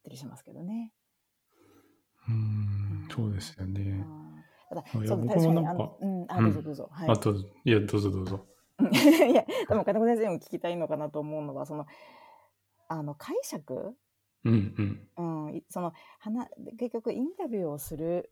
[0.05, 0.92] たりしますけどね。
[2.29, 4.05] うん、そうですよね。
[4.68, 6.88] ただ、そう確かにあの、うん、あ、うんどうぞどうぞ。
[6.92, 7.48] はいあ、どうぞ。
[7.64, 8.46] いや、どうぞどうぞ。
[8.85, 11.87] いや、多分金子先生も聞きたいのかなと思うのは、その、
[12.88, 13.96] あの、解釈？
[14.44, 15.46] うんうん。
[15.46, 18.31] うん、いその、はな結局インタビューをする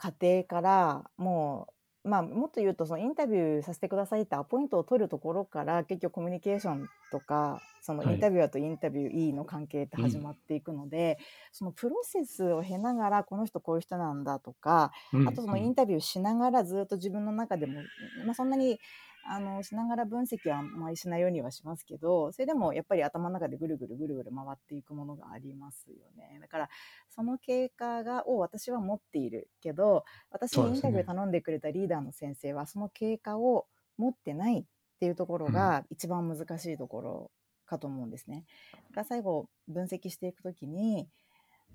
[0.00, 1.68] 過程から、も
[2.04, 8.14] う、まあ、もっと言うと、そのインタビューさせてくださいってアポイントを取るところから、結局コミュニケーションとか、そのはい。
[8.14, 11.18] インタビュアーとインタビュー E の関係って始まっていくので、
[11.52, 15.28] そのプロセスを経ながら、この人こういう人なんだとか、うん。
[15.28, 17.82] あとそのインタビューしながらずっと自分の中でも、
[18.24, 18.80] まあ、そんなに
[19.26, 26.38] あのしながら分析はあんまりしないようにはしますけどそれでもやっぱり頭の中でぐるぐるぐるぐる回っていくものがありますよね。
[26.40, 26.68] だから
[27.08, 33.66] その経過がを私は持っているけど私にインタビュー頼んでくれたリーダーの先生はその経過を
[33.98, 34.64] 持ってないっ
[34.98, 37.30] ていうところが一番難しいところ
[37.66, 38.44] かと思うんですね。
[38.72, 41.08] だから最後分析していくときに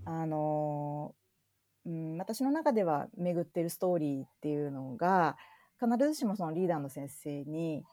[0.03, 1.15] あの
[1.86, 5.38] うん、私の中では巡っているストーリーっていうのが
[5.79, 7.83] 必ずしもそのリーダーの先生に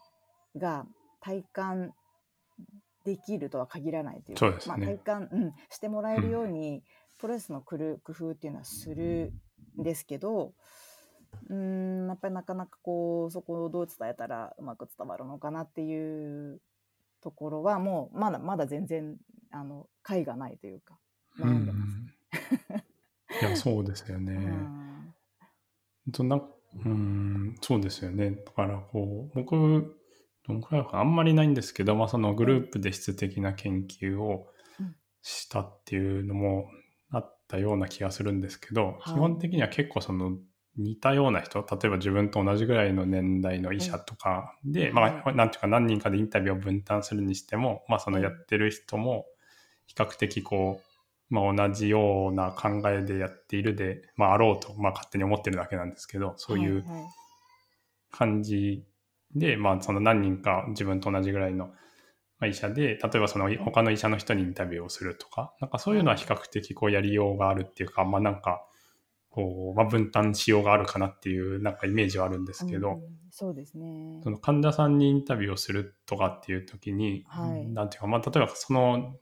[0.57, 0.87] が
[1.21, 1.92] 体感
[3.05, 6.85] できるとは限らないというそうですねまあ、体感、うん、してもらえるように、
[7.18, 9.33] プロレスの来る工夫っていうのはする
[9.79, 10.53] んですけど
[11.49, 16.61] うんやっぱりなかなかこうそこをどう伝えたらうまく伝わるのかなっていう
[17.23, 19.16] ところはもうまだまだ全然
[19.51, 20.99] あの解がないというか
[21.38, 22.03] 悩んでます。
[23.40, 24.35] いや、そうですよね。
[24.35, 24.38] う
[26.11, 26.42] んとな
[26.85, 28.31] うん、そうですよね。
[28.31, 29.97] だから、こう、僕、
[30.47, 34.49] どのくらいかなあんまりないんですけど、まあ、そのグループで質的な研究を
[34.81, 34.97] うん。
[35.25, 36.69] したっていうのも
[37.11, 39.15] あったような気がするんですけど、はい。
[39.15, 40.37] 基本的には結構その
[40.77, 44.95] 似たような人、例えば自分と同じぐらいの年代の医者とかで、うん。
[44.95, 49.27] まあ、はなんていうか何人かでインタビューを分担するにしても、まあ、そのやってる人も
[49.87, 50.91] 比較的こう、
[51.33, 57.05] まあ、同じような考えでやっているで、まあ、あろうと、まあ、勝手に思ってるだけなんですけど、そういうはいはい。
[58.11, 58.85] 感じ
[59.35, 61.73] で、まあ、その何人か自分と同じぐらいの
[62.42, 68.66] まあ医者で、例えばその他の医者の人にインタビューをするとか、なんかそういうのは比較的こうやりようがあるっていうか、まあなんか、
[69.31, 73.01] こう、まあ分担しようがあるかなっていうなんかイメージはあるんですけど、うん。
[73.31, 74.21] そうですね。
[74.25, 77.68] その患者さんにインタビューをするとかっていう時に、はい。
[77.68, 79.14] なんていうか、まあ例えばその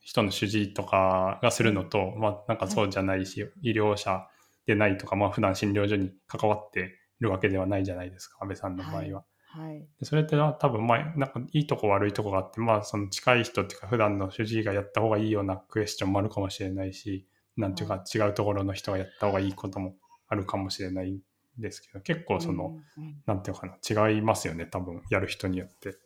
[0.00, 4.26] 人の主治医とかがするのと、まあなんかそうじゃないし、医療者
[4.66, 9.00] でないとか、まあ普段診療所に関わっているわけではないじゃないですか、安倍さんの場合は。
[9.00, 9.14] はい。
[9.50, 9.80] はい。
[9.98, 19.96] でそれってな多分まあなんかいいとこ悪いとこがあってまあその近い人っていうか普段の主治医がやった方がいいようなクエスチョンもあるかもしれないしなんていうか違うところの人がやった方がいいことも
[20.28, 21.20] あるかもしれないん
[21.58, 23.22] ですけど結構その、うんうん。
[23.26, 25.96] なんていうかな違いますよね多分やる人によって。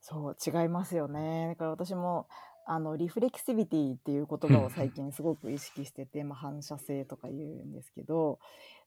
[0.00, 1.48] そう違いますよね。
[1.48, 2.26] だから私も
[2.72, 8.38] あのリフレキシビティっていう言葉を最近すごく意識してて、まあ、反射性とか言うんですけど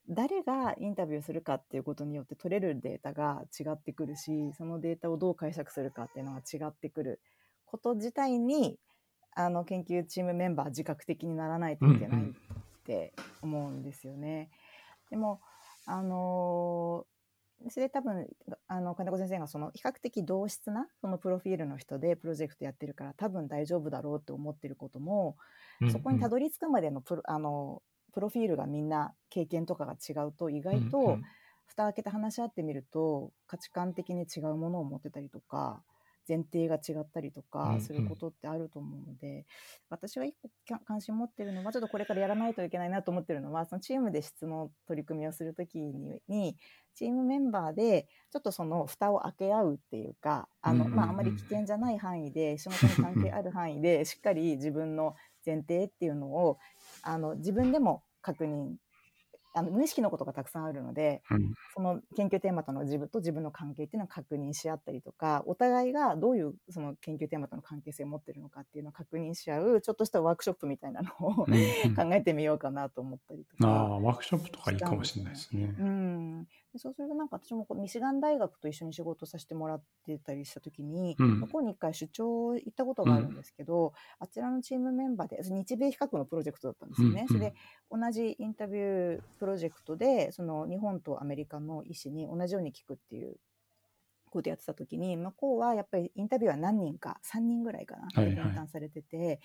[0.08, 7.20] 誰がインタビューするかっていうことによって取れるデータが違ってくるしそのデータをどう解釈するかっていうのが違ってくる
[7.66, 8.78] こと自体に
[9.36, 12.26] あの研究チームメンバー自覚的にならないといけないっ
[12.86, 14.50] て思うんですよね。
[15.10, 15.42] でも
[15.86, 17.13] あのー
[17.70, 18.28] それで多分
[18.68, 25.38] あの金子先生がその比較的同質なそのプロフィールの人でプロジェクトやってるから多分大丈夫だろうと思ってることも、
[25.92, 27.82] そこにたどり着くまでのプロあの
[28.14, 31.18] プロフィールがみんな経験とかが違うと意外と、
[31.66, 35.82] 蓋開けて話し合ってみると価値観的に違うものを持ってたりとか
[36.28, 39.46] 前提が違ったりとうんうんかすることってあると思うので、
[39.90, 40.50] 私は一個
[40.86, 46.58] 関心持ってるのはちょっとこれからやらないといけないなと思ってるのはそのチームで質の取り組みをするときにに
[46.96, 56.60] チームメンバーでちょっとその蓋を開け合うっていうかあの、うんうんうんまあ、あまり危険じゃない範囲で仕事に関係ある範囲でしっかり自分の前提っていうのを
[57.02, 58.76] あの自分でも確認
[59.54, 73.70] あの無意識のことがたくさんあるのでうんその研究テーマとの自分と自分の関係っていうのを確認し合ったりとかお互いがどういうその研究テーマとの関係性を持ってるのかっていうのを確認し合うちょっとしたワークショップみたいなのを 考えてみようかなと思ったりとあか。
[73.70, 75.76] あワークショップとかいいかもしれないですね。
[75.80, 81.40] うん、でそうするとなんか私もこうミシガン大学と一緒に仕事させてもらってたりした時に、うん。
[81.42, 87.22] 向こうに一回出張行ったことがあるんですけど、あちらのチームメンバーで日米比較のプロジェクトだったんですよね。
[87.22, 87.54] うんそれで
[87.92, 93.36] 同じインタビュープロジェクトでその日本とアメリカの医師に同じように聞くっていう
[94.32, 98.36] ことやってた時に向こうはやっぱりインタビューは何人か3人ぐらいかなはいはい。
[98.36, 99.40] 分担されてて、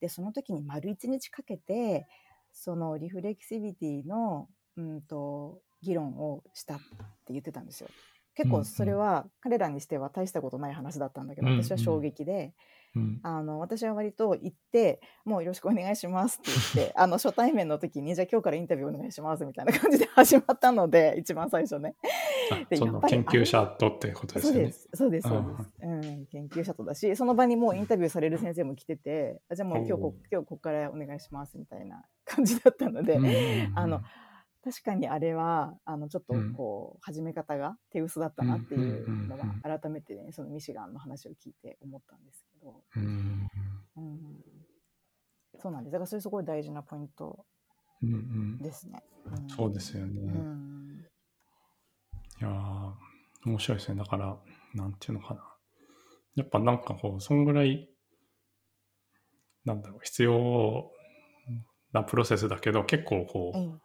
[0.00, 2.08] でその時に丸1日かけて
[2.52, 7.88] そのリフレキシビティの、うん、と議論をしたって言ってたんですよ。
[8.34, 12.52] 結構それは彼らにしては大したことない話だったんだけど、うんうん私は衝撃で、
[12.96, 13.20] うん。
[13.22, 21.96] あの、私は割と行って、もうよろしくお願いしますって言って、 あの、初対面の時に、じゃあ今日からインタビューお願いしますみたいな感じで始まったので、一番最初ね。
[22.68, 24.58] であそのやっぱり研究者とってことですよね。
[24.58, 24.88] そうです。
[24.92, 25.28] そうです。
[25.28, 25.70] そうです。
[25.82, 26.26] うん。
[26.26, 33.34] 研究者とだし、その場にもうインタビューされる先生も来てて、あじゃあもう今日こ今日ここからお願いしますみたいな感じだったので、うんうんう
[33.70, 34.02] んあの、
[34.64, 43.48] 確かにあれは、あの、ちょっとうんこう、始め方が手薄だったなっていうのうんうんうんは、改めてね、そのミシガンの話を聞いて思ったんですけど、うん
[43.98, 44.40] うん。
[45.58, 45.92] そうなんです。
[45.92, 47.44] だからそれすごい大事なポイント
[48.02, 49.02] うんうんですね。
[49.30, 50.22] んそうですよね。
[50.22, 51.04] うん。
[52.40, 52.92] いやー
[53.44, 53.98] 面白いですね。
[53.98, 54.38] だから、
[54.74, 55.42] なんていうのかな。
[56.36, 57.90] やっぱなんかこう、そんぐらい、
[59.66, 60.90] なんだろう、必要
[61.92, 63.83] なプロセスだけど、結構こう、ええ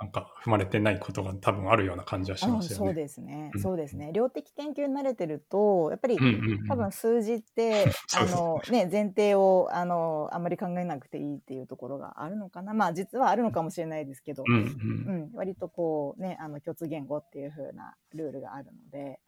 [0.00, 2.86] なんか踏まれてないことが多分あるような感じはしうん、ますよね。
[2.86, 4.12] そうですね、うんそうですね。
[4.12, 7.86] 量的研究に慣れてると、やっぱりうんうんうん多分数字って、
[8.18, 12.74] あのね、前提をあのあんまり考えなくていいっていうところがあるのかな。
[12.74, 19.20] まあ実はあるのかもしれないですけど、うんううんん、割とこうね、あの共通言語っていう風なルールがあるので、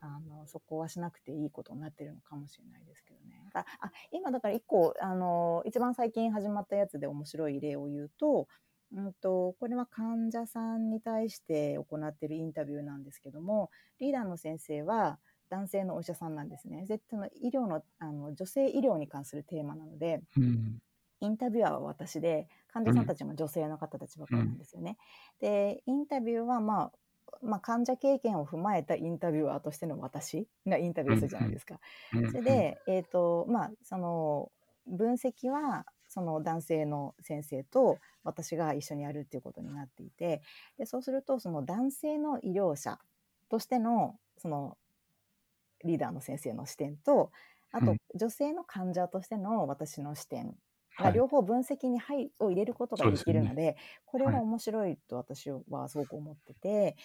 [0.00, 3.50] あのそこはしなくていいことになってるのかもしれないですけどね。
[3.54, 8.48] ああ今だから一個あの一番最近始まったやつで面白い例を言うと、
[8.94, 15.18] うんとこれは患者さんに対して行っているインタビューなんですけども、リーダーの先生は
[15.48, 16.84] 男性のお医者さんなんですね。
[16.86, 20.78] 絶対の医療のあの女性医療に関するテーマなので、うん。
[21.20, 24.58] インタビュアーは私で、患者さんたちも女性の方たちばっかりなん。
[24.58, 24.98] ですよね。
[25.40, 26.92] で、インタビューは、まあ、
[27.42, 31.80] まあ、患者経験を踏まえたインタビュアーとしての私がインタビューするじゃないですか。
[32.14, 32.30] うん。
[32.30, 34.50] それで、えっ、と、まあ、その、
[34.86, 35.86] 分析は、
[36.16, 40.42] その男性の先生と私が一緒にやるっていうことになっていて、
[40.78, 43.00] で、そうすると、その男性の医療者
[43.50, 44.78] としての、その、
[45.84, 47.32] リーダーの先生の視点と、
[47.72, 50.56] あとうん、女性の患者としての私の視点
[50.96, 51.10] はい。
[51.10, 53.76] が両方分析に入を入れることができるので、
[54.06, 54.42] これははい。
[54.42, 56.96] 面白いと私はすごく思ってて、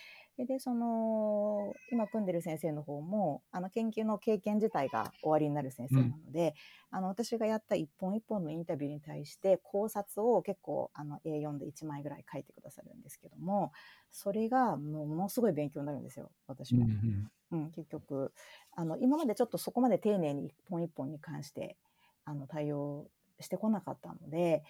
[0.42, 6.56] ででその今組んでる先生の方もあの研究の経験自体が終わりになる先生なので、
[6.90, 13.72] あの私がやった一本一本のインタビューに対して考察を結構あの A4 で1枚ぐらい書いてくださるんですけども
[14.10, 16.86] それがもうものすごい勉強になるんですよ私は。
[16.86, 17.60] うんうん。
[17.64, 18.34] うん、結局。
[18.76, 21.78] あの今までちょっとそこまで丁寧に一本一本に関して
[22.26, 23.08] あの対応
[23.40, 24.64] してこなかったので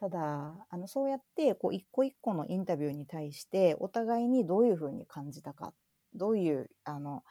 [0.00, 5.74] ただあのそうやってこう一個一個のインタビューに対してお互いにどういうふうに感じたか
[6.14, 7.22] どういうあの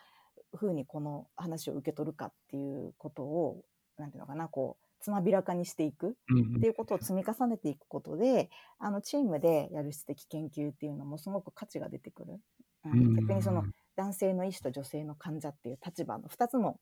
[0.56, 3.64] ふうにこの話を受け取るかっていうことを
[3.98, 12.40] なんていうのかなこうつまびらかにしていくうんっていうことを積み重ねていくことであのチームでやる質的研究っていうのもすごく価値が出てくる。
[12.86, 13.66] うんうん逆にその
[13.98, 16.80] 男性の医師と女性の患者っていう立場の2つの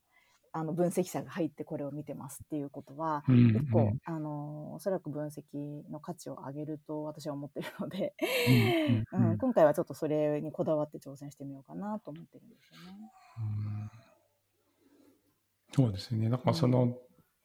[0.59, 5.43] あの分析者が入ってこれを見てますっていうことはうんうん一個、あのおそらく分析
[5.91, 8.13] の価値を上げると私は思ってるので、
[8.47, 13.11] うんうんうん うん今回はちょっとそれにこだわって挑戦してみようかなと思ってるんですよね。
[13.37, 14.07] うん
[15.73, 16.29] そうですね。
[16.29, 16.97] だからその、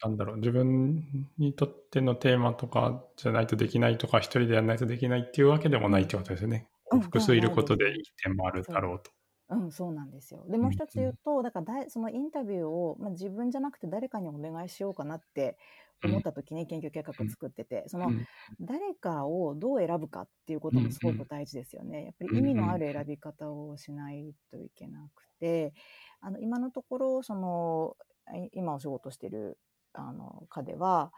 [0.03, 1.05] なんだろう、自分
[1.37, 6.69] にとってのテーマとかじゃないとできないとか、一人でやらないとできないっていうわけでもないってことですよね。
[6.93, 9.11] うん複数いることでそうないい点もあるだろうと。
[9.53, 10.45] うん、そうなんですよ。
[10.49, 15.59] でもう一つ言うと、だからだいそのインタビューを、まあ、自分じゃなくて誰かにお願いしようかなって
[16.05, 18.27] 思った時に研究計画作ってて、そのうん。
[18.61, 22.05] 誰かをどう選ぶかっていうこともすごく大事ですよね。
[22.05, 25.75] やっぱり意味のある選び方をしないといけなくて、
[26.21, 27.97] あの今のところその
[28.35, 29.59] い今お仕事してる
[29.93, 31.13] あの課では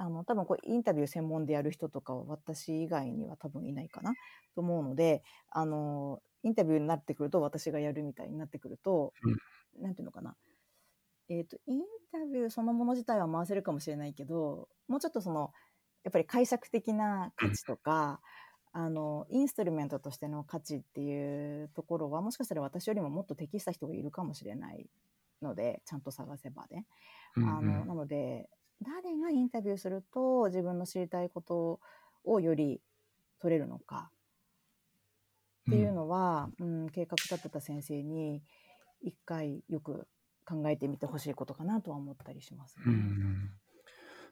[0.00, 4.12] あの多分こうインタビュー専門でやる人とかは私以外には多分いないかな
[4.54, 9.12] と思うのであのインタビューになってくると私がやるみたいになってくると、
[9.80, 10.36] なんていうのかな。
[11.28, 11.82] えっ、とイン
[12.12, 15.52] タビューそのもの自体は回せるかもしれないけどもうちょっとその
[16.04, 18.20] やっぱり解釈的な価値とか、
[18.72, 24.86] あのインストゥルメントとしての価値っていうところはもしかしたら私よりももっと適した人がいるかもしれない
[25.42, 26.86] のでちゃんと探せばね。
[27.36, 28.48] うんあのなので
[28.82, 31.80] 誰がインタビューすると自分の知りたいこと
[32.24, 32.80] をより
[33.40, 34.10] 取れるのか
[35.68, 38.42] っていうのは、うん計画立てた先生に
[39.02, 40.06] 一回よく
[40.46, 42.84] 考えてみてほしいことかなとは思ったりしますね。
[42.86, 43.50] うんうん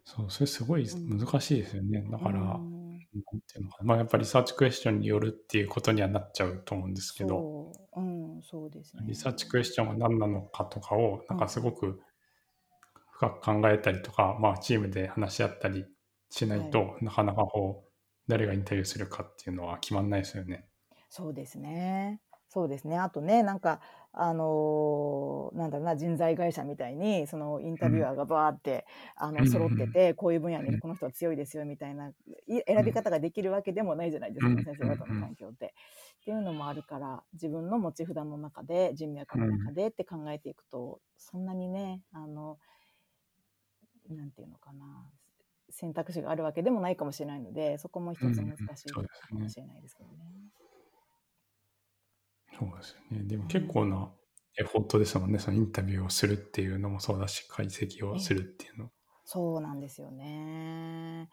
[0.08, 2.06] そう、それすごい難しいですよね。
[2.08, 2.76] だから、うん
[3.16, 3.84] なんていうのかな。
[3.84, 8.04] まあやっぱりリサーチクエスチョンによるっていうことにはなっちゃうと思うんですけど、そう、う
[8.38, 9.02] ん、そうですね。
[9.06, 12.00] リサーチクエスチョンは何なのかとかを、なんかすごく
[13.18, 15.86] 深く考えたりとか、まあチームで話し合ったり
[16.30, 17.92] しないと、なかなかこう、
[18.28, 20.68] 誰がインタビューするかっていうのは決まんないですよね。
[21.08, 22.20] そうですね。
[22.48, 22.96] そうですね。
[22.98, 23.80] あとね、なんか、
[24.12, 28.86] あのーなんだろうな、人材会社みたいに、そのインタビュアーがバーって、
[29.16, 32.10] あの、うん揃ってて、こういう分野にこの人は強いですよ、みたいな、
[32.46, 35.74] い選び方ができるわけでもないじゃないですか、うん先生方の環境って。
[36.20, 42.58] っていうのもあるから、自分の持ち札の中で、人脈の中でって考えていくと、そんなにね、あの、
[44.14, 45.10] なんていうのかな、
[45.70, 50.16] 選択肢があるわけでもないかもしれないので、そこも一つ難しいかもしれないですけどね。
[52.58, 53.24] そうですよね。
[53.24, 54.10] でも結構な
[54.58, 55.38] エフォートですもんね。
[55.38, 58.90] そのインタビューをするっていうのもそうだし、解析をするっていうの。
[59.24, 61.28] そうなんですよね。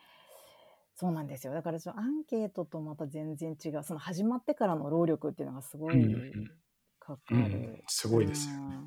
[0.96, 1.54] そうなんですよ。
[1.54, 6.52] だからそのアンケートとまた全然違う、その始まってからの労力っていうのがすごいうんうん
[7.00, 7.38] かかる。
[7.38, 8.78] うんすごいですよね。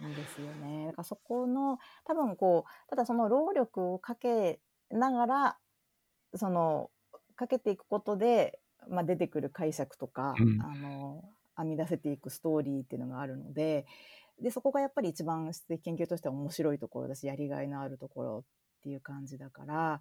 [0.00, 0.08] うん。
[0.10, 0.86] いいですよね。
[0.86, 5.58] だからそこの、多分こう、ただその労力をかけながら、
[6.34, 6.90] その、
[7.36, 11.24] かけていくことで、まあ、出てくる解釈とか、うんあの、
[11.56, 13.86] 編み出せていくストーリーっていうのがあるので、
[14.40, 18.44] で、そこがやっぱり一番質的研究としては面白いところだし、やりがいのあるところ
[18.78, 20.00] っていう感じだから、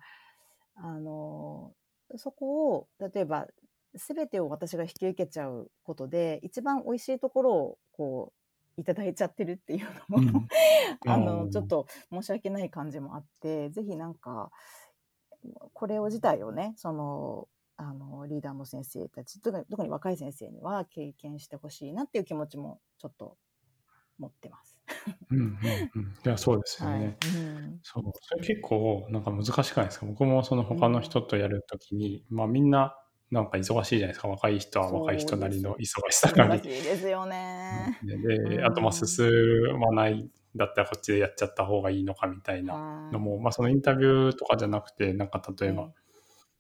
[0.76, 1.74] あの、
[2.18, 3.48] そこを、例えば、
[3.95, 8.47] すべてを私が引き受けちゃうことで、一番美味しいところを、こう、
[8.78, 10.47] いただいちゃってるっていうのも、うん
[11.05, 14.51] あうの、んちょっと申し訳ない感じもあって、ぜひなんか、
[15.73, 23.38] これを自体をね、その、あの、リーダーの先生たち、特に特に若い先生には経験してほしいなっていう気持ちもちょっと
[24.19, 24.80] 持ってます。
[25.32, 26.13] うんうんうん。
[26.25, 27.13] いや、そうですよはい。
[27.13, 27.17] ね。
[27.21, 27.82] うん。
[27.84, 28.03] そう。
[28.21, 30.05] それ結構なんか難しくないですか？
[30.05, 32.95] 僕もその他の人とやるときに、まあみんな
[33.30, 34.28] なんか忙しいじゃないですか。
[34.28, 37.99] 若い人は若い人なりの忙しさがあり難しいですよね。
[38.03, 39.30] であとまあ進
[39.80, 43.13] まないだったらこっちでやっちゃった方がいいのかみたいなはい。
[43.13, 45.89] のも、まあそのインタビューとかじゃなくて、なんか例えば、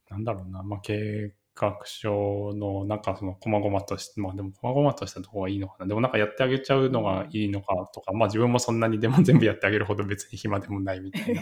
[0.09, 5.87] えなんだろうな、まあ計画書のなんかその細々として、まあでも細々としたところがいいのかな。
[5.87, 11.41] でもなんかやってあげちゃうのがいいのかとか、まあ自分もそんなにでも全部やってあげるほど別に暇でもないみたいな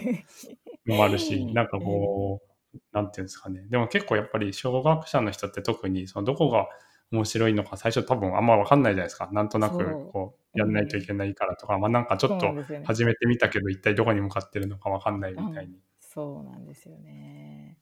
[0.87, 2.54] のもあるし、 なんかこう、
[2.91, 3.65] なんていうんですかね。
[3.69, 6.67] でも結構やっぱり小学者の人って特にそのどこが
[7.11, 9.29] 面白いのか最初多分あんま分かんないじゃないですか。
[9.31, 12.53] なんとなくこうやんないといけないからとか、まあなんかちょっと
[12.83, 15.79] 始めてみたけど一体どこに向かってるのか分かんないみたいに。
[15.99, 17.77] そうなんですよね。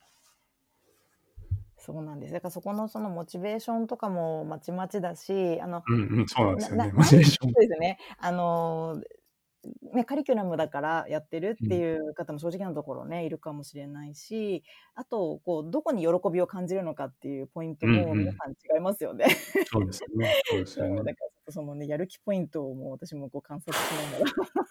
[1.86, 2.34] そうなんです。
[2.34, 6.88] だからそこのそのモチベーションとかもまちまちだし、あの、うんうん、そうなんですよね。
[6.88, 7.68] な モチベーションそう。
[7.68, 7.98] ですね。
[8.20, 9.02] あの、
[9.94, 14.64] ね、カリキュラムだからやってるっていう方も正直なところね、いるかもしれないし、
[14.96, 19.26] あと、こう、どこに喜びを感じるのかっていうポイントも皆さん違いますよね。
[19.66, 20.34] そうですよね。
[20.50, 21.04] そうです そうよね。
[21.04, 24.26] だからそのね、やる気ポイントをもう私もこう観察しなが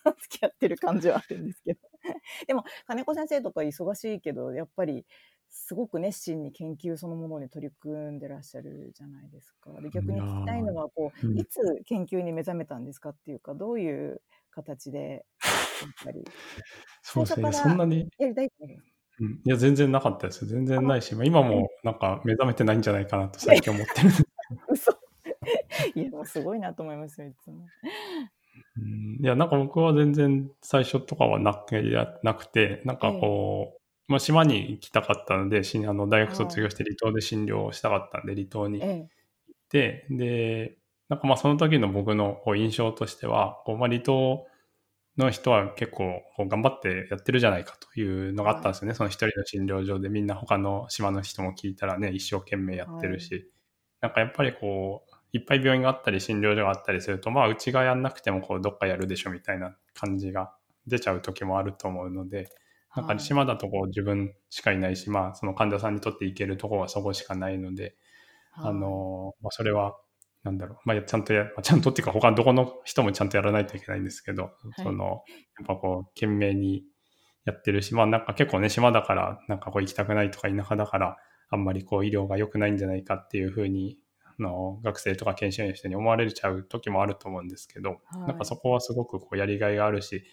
[0.05, 1.81] ら 付き合ってる感じはあるんですけど。
[2.47, 5.07] でも、金子先生とか忙しいけど、やっぱり
[5.49, 9.71] すごく熱心に研究そのものに取り組んでらっしゃるじゃないですか。
[9.81, 14.23] で逆に聞きたいのは、こう、うんいつ研究に目覚めたんですかっていうか、どういう
[14.53, 15.21] 形で、やっ
[16.05, 16.25] ぱり、
[17.03, 17.53] そうですね。
[17.53, 18.51] そんなに、やりたいう
[19.21, 20.47] うん、いや、全然なかったです。
[20.47, 24.09] 全然ないし、まあ、今もなんか目覚めてないんじゃないかなと 最近思ってる。
[24.69, 24.93] 嘘。
[25.95, 27.67] いや、もうすごいなと思いますよ、いつも。
[28.77, 29.19] うん。
[29.21, 31.73] いや、なんか僕は全然最初とかはなく
[32.23, 39.09] なくて、なんかこう、まあ、島に行きたかったので、しあの大学卒業して離島で診療をしたかったんで、離島に行っえ
[39.69, 40.77] て、で、
[41.13, 44.47] なんかまあその時の僕のこう印象としては、こうまあ離島
[45.19, 48.95] の人は結構こう頑張ってやってるじゃないかというのがあったんですよね。
[48.95, 53.47] その一人の診療所でみんな他の島の人も聞いたらね、一生懸命やってるし、
[54.01, 60.55] なんかやっぱりこう、いっぱい病院があったり診療所があったりすると、まあうちがやんなくてもこうどっかやるでしょみたいな感じが
[60.87, 62.49] 出ちゃう時もあると思うので、
[62.97, 67.97] なんか島だとこう自分しかいないし、まあその患者さんにとって行けるところはそこしかないので、
[68.53, 68.71] はい。
[68.71, 69.95] あの、まあ、それは、
[70.43, 74.51] なんだろう、まあ、ちゃんとや、まあちゃんとっていうか、他のどこの人もちゃんとやらないといけないんですけど、
[74.83, 75.05] その、
[75.59, 76.85] やっぱこう、懸命に
[77.45, 81.17] やってるし、まあ、なんか結構ね、島だから、なんかこう行きたくないとか、田舎だから、
[81.51, 88.29] あんまりこう、医療が良くないんじゃないかっていうふうに、あの、学生とか研修医の人に思われちゃう時もあると思うんですけど、はい。
[88.29, 90.25] なんかそこはすごくこう、やりがいがあるし、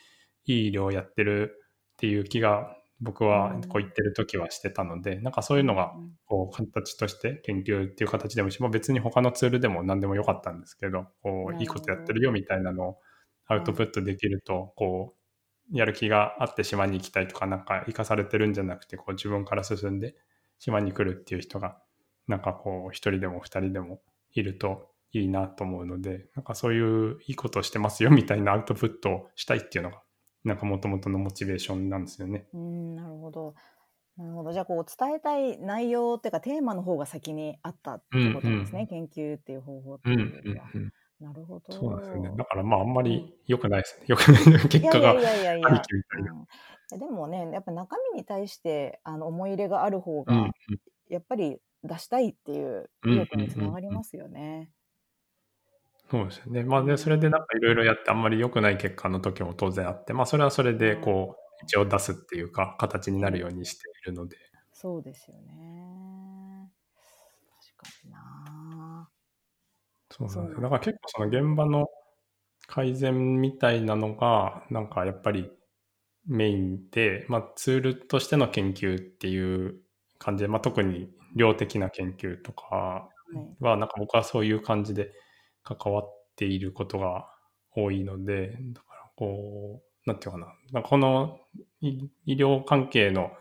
[0.45, 1.55] いい医療をやってる
[1.93, 12.97] っていう気が、僕はこう言ってる時はしてたので、なんかそういうのが、うんこう形として研究っていう形でもし、まあ、別に他のツールでも何でもよかったんですけど、こういいことやってるよみたいなのを
[13.47, 15.15] アウトプットできると、こ
[15.73, 20.15] うやる気があって島に行きたいとか、なんか生かされてるんじゃなくて、こう自分から進んで
[20.59, 21.77] 島に来るっていう人が、
[22.27, 24.01] なんかこう一人でも二人でも
[24.33, 30.01] いるといいなと思うので、なんかそういういいことをしてますよみたいなアウトプットをしたいっていうのが、
[30.43, 32.47] なんか元々のモチベーションなんですよね。
[32.53, 33.55] うん、なるほど。
[34.17, 34.51] なるほど。
[34.51, 38.85] じゃあ、こう、伝えたい内容っていうか、テーマの方が先にあったってことですね。
[38.87, 40.65] 研究っていう方法ってうんいうよりは。
[40.73, 41.73] うんなるほど。
[41.73, 42.31] そうですよね。
[42.37, 44.05] だからまああんまり良くないですね。
[44.07, 46.31] 良くない結果がいやいやいやいやありきみたいな。
[46.31, 46.47] うん
[46.91, 50.51] でもね、やっぱ中身に対してあの思い入れがある方が、うんうん
[51.09, 54.71] やっぱり出したいっていう意欲につながりますよね。
[56.09, 56.63] そうですよね。
[56.63, 64.37] まあで、それでなんかいろいろやってあんまり良くない結果の時も当然あって、まあそれはそれでこう、一応出すっていうか、形になるようにしているので。
[64.73, 66.71] そうですよね。
[67.77, 69.09] 確かにな。
[70.09, 70.61] そうなんですよ。
[70.61, 71.87] だから結構その現場の
[72.67, 75.51] 改善みたいなのが、なんかやっぱり
[76.25, 79.81] メインで、まあツールとしての研究っていう
[80.17, 83.09] 感じで、まあ特に量的な研究とかは
[83.59, 85.11] いは、なんか僕はそういう感じで
[85.75, 87.29] 関わっていることが
[87.75, 91.39] 多いので、だからこう、なんていうかな、なんかこの
[91.81, 93.31] 医医療関係の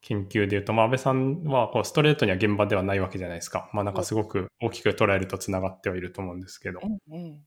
[0.00, 3.70] 研究でいうと、まあ、安倍さんはこうストレートには現場ではないわけじゃないですか。
[3.72, 6.80] まあなんかすごく大きく捉えるとつながってはいると思うんですけど、
[7.12, 7.40] ええ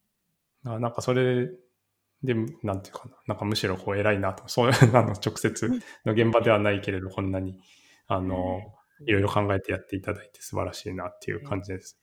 [0.66, 1.49] あなんかそれ
[2.24, 5.70] で、なんていうかな、なんかむしろこう偉いなと、そういう あの直接
[6.06, 7.60] の現場ではないけれど、こんなに、
[8.08, 8.60] あの、
[9.06, 11.99] いろいろ考えてやっていただいて素晴らしいなっていう感じです。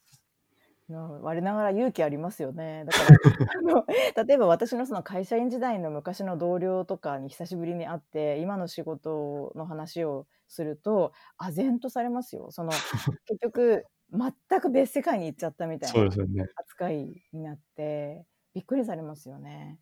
[0.88, 2.84] な我ながら勇気ありますよね。
[2.86, 3.08] だから
[3.58, 3.86] あの
[4.26, 12.50] 例えば私のその会社員時代の昔の同僚とかに久しぶりに会って今の仕事の話をすると唖然とされますよ。
[12.50, 12.70] その
[13.26, 16.44] 結局全く別世界に行っちゃったみたいな。
[16.56, 18.24] 扱いになって
[18.54, 19.78] びっくりされますよね。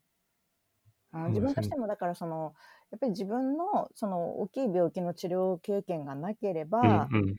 [1.12, 2.52] あの自分としてもだからその
[2.90, 7.36] やっぱり自分のその大きい病気の治療経験がなければ、うんうん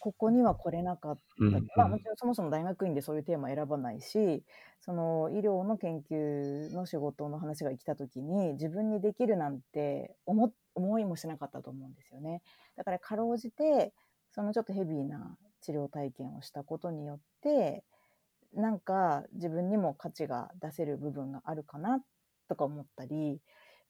[0.00, 4.42] ここには来れなかったうんうんまあ、もちろんそもそも大学院でそういうテーマ選ばないし
[4.80, 12.42] その医療の研究の仕事の話が来た時に自分にできるなんて思思いもしなかったと思うんですよね。
[12.76, 13.92] だからかろうじて
[14.32, 17.84] そのちょっとヘビーな治療体験をしたことによって
[18.54, 22.00] なんか自分にも価値が出せる部分があるかな
[22.48, 23.40] とか思ったり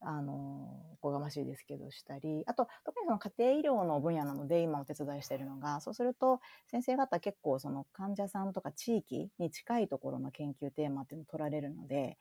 [0.00, 0.32] あの
[0.92, 6.40] おこがましいですけどしたりあと特にその家庭医療の分野なので今お手伝いしているのがそうすると
[6.70, 12.16] 先生方結構その患者さんとか地域に近いところの研究テーマっていうのを取られるので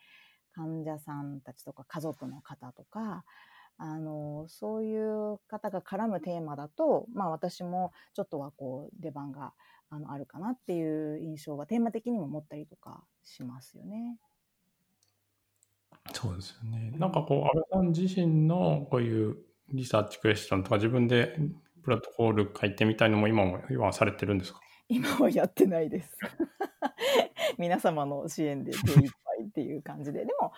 [0.54, 3.24] 患者さんたちとか家族の方とか
[3.78, 9.54] あのそういう方が絡むテーマだと、まあ、私もちょっとはこう出番が
[9.90, 14.18] あのあるかなっていう印象はテーマ的にも持ったりとかしますよね。
[16.14, 16.94] そうですよね。
[16.98, 19.38] なんかこう、安倍さん自身のこういう
[19.74, 21.38] リサーチクエスチョンとか自分で
[21.84, 24.60] プロトコール書いてみたいのも今も今はされてるんですか？
[24.90, 26.18] 今はやってないです。
[27.58, 30.26] 皆様の支援で手一杯っていう感じで。
[30.26, 30.54] でも、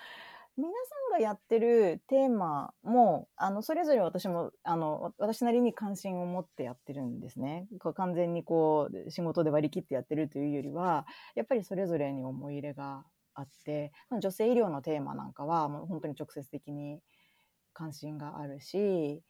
[0.57, 7.67] 皆さんがやってるテーマも、あの、それぞれ私も、あの、私なりに関心を持ってやってるんですね。
[7.79, 13.05] こう完全にこう、仕事で割り切ってやってるというよりは、やっぱりそれぞれに思い入れが
[13.39, 16.99] あって、女性医療のテーマなんかは、もう本当に直接的に
[17.73, 19.23] 関心があるし、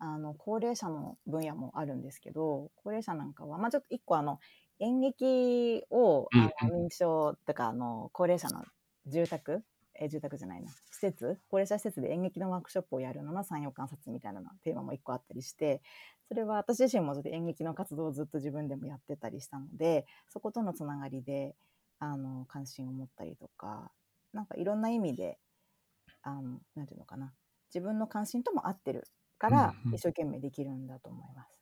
[0.00, 4.40] あの高齢者の分野もあるんですけど高齢者なんかは、まあ、ちょっと一個あの
[4.80, 6.26] 演劇を、
[6.62, 8.64] 認知症とかあの高齢者の
[9.06, 9.62] 住宅
[9.94, 15.82] え住宅じゃないな施設高齢者施設で演劇のワークショップをやるのの産業観察みたいなのテーマも一個あったりして
[16.28, 21.54] それは私自身もずっと演劇の活動をずっと自分でもやってたりしたのでそことのつながりで
[22.00, 23.92] あの関心を持ったりとか
[24.34, 25.38] なんかいろんな意味で
[26.22, 27.34] あのなんていうのかな
[27.74, 31.56] 自分の関心とも合ってるからうんうん一生懸命できるんだと思います。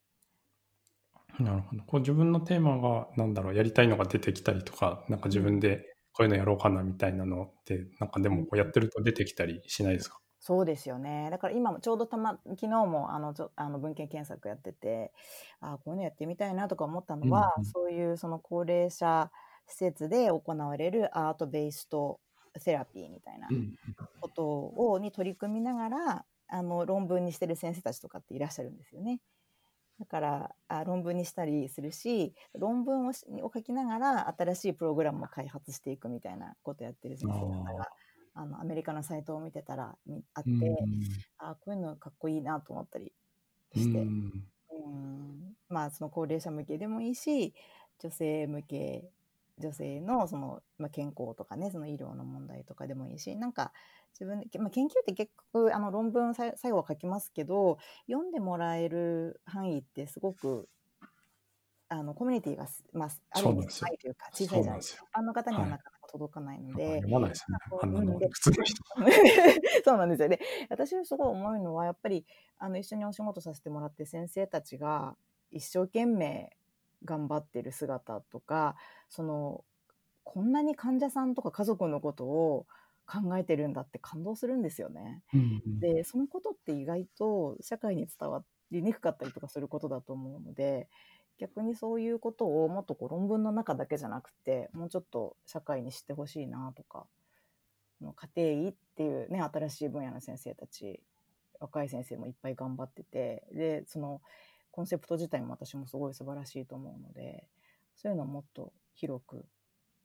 [1.40, 1.82] なるほど。
[1.84, 10.18] こう自分のテーマが、なんだろう、やりたいのが出てきたりとか、なんか自分でこういうのやろうかなみたいなのって、なんかでもこうやってると出てきたりしないですか？
[10.40, 11.28] そうですよね。
[11.30, 15.12] だから今もちょうどたま、昨日もあのちょあの文献検索やってて、
[15.60, 19.32] あこういうのやってみたいなとか思ったのは、うんうんそういうその高齢者
[19.68, 22.20] 施設で行われるアートベースと
[22.56, 23.74] セラピーみたいなうん。
[24.20, 29.20] ことをに取り組みながらあの論文にしてる先生たちとかっていらっしゃるんですよね。
[30.00, 37.88] だからあ論文にしたりするし論文をしを書きながら新しいプログラムを開発していくみたいなことやってる先生方が
[38.34, 40.86] あのアメリカのサイトを見てたらみあって、うん。
[41.38, 43.12] あこういうのかっこいいなと思ったり
[43.74, 44.32] うして、ん。
[44.70, 45.56] うん。
[45.68, 47.52] まあその高齢者向けでもいいし
[47.98, 49.10] 女性向け
[49.58, 53.72] 女性のその、まあ、健康とかねその医療の問題とかでもいいしなんか
[54.18, 57.78] 自分で、まあ、研究って結局あの論文さ最後は書きますけど
[58.08, 60.68] 読んでもらえる範囲ってすごく
[61.90, 65.04] あのコミュニティがす、まあ、ある意味そうなんですよ狭いというか小さいじゃないですか。
[65.10, 67.56] 一般の方にははいなかなか届かないので、か読まないですね。
[67.82, 68.82] あんなのうんで普通の人。
[69.84, 70.38] そうなんですよね。
[70.68, 72.26] 私すごい思うのはやっぱり
[72.58, 75.16] あの一緒にお仕事させてもらって先生たちが
[75.50, 76.57] 一生懸命
[77.04, 78.76] 頑張ってる姿とか
[79.08, 79.64] その
[80.24, 82.66] こんなに患者さんとか家族のことを
[83.06, 85.22] 考えてるんだって感動するんですよね。
[85.32, 90.88] うんうんでそのことって意外と社会に伝わりにくかったりとかすることだと思うので
[91.38, 97.06] 逆にそういうことをもっとこう論文の中だけじゃなくてもうちょっと社会に知ってほしいなとか
[98.00, 101.00] 家庭医っていうね新しい分野の先生たち
[101.60, 104.20] 若い先生もいっぱい頑張っててでその
[104.78, 107.48] コンセプト自体も私もすごい素晴らしいと思うので
[107.96, 109.44] そういうのをもっと広く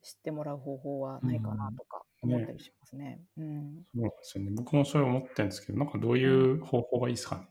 [0.02, 3.22] 知ってもらう方法はないかなとか思ったりしますね。
[3.38, 4.52] うんそうなんですよね。
[4.56, 7.48] 僕もそれ思ってるんですけど、なんかどういう方法がいいですか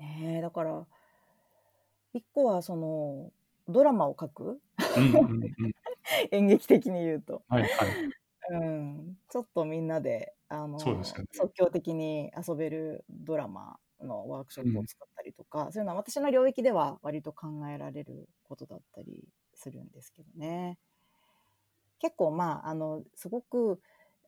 [0.00, 0.06] ね？
[0.24, 0.84] ねえだから
[2.12, 3.30] 一個はその
[3.68, 4.60] ドラマを書く？
[4.96, 5.74] うんうんうん。
[6.32, 7.70] 演劇的に言うと、はいはい。
[8.50, 20.78] うん、ちょっとみんなであのそうですよね即興的に遊べるドラマのワークショップを作ったりとか、そういうのは私の領域では割と考えられることだったりするんですけどね。
[21.98, 23.80] 結構まああのすごく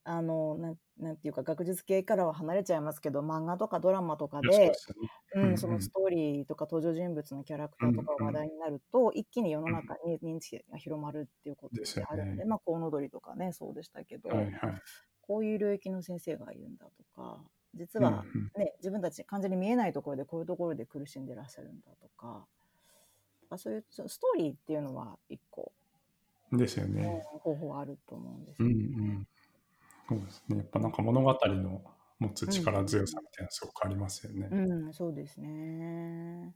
[0.05, 4.73] あのなんなんていうか学術系からは離れちゃいますけど漫画とかドラマとかで。
[5.35, 14.53] ううんうんん、そのストーリーとか登場人物のキャラクターとかが話題になると、一気に世の中に認知が広まるっていうことですよねであるので、まあ、コウノドリとかね、そうでしたけど、はいはい。
[15.21, 17.43] こういう領域の先生がいるんだとか、
[17.77, 22.47] 実はうんうんね、自分たち完全に見えないところでこういうところで苦しんでらっしゃるんだとか、
[23.51, 25.73] まあそういうストーリーっていうのは一個、
[26.53, 27.23] ですようんね。
[27.41, 28.73] 方法あると思うんですうんう。
[28.73, 29.27] ん。
[30.09, 30.57] そうですね。
[30.59, 31.83] やっぱなんか物語の
[32.19, 34.49] 持つ力強さみたいなのすごくありますよね。
[34.51, 36.55] うん、そうですね。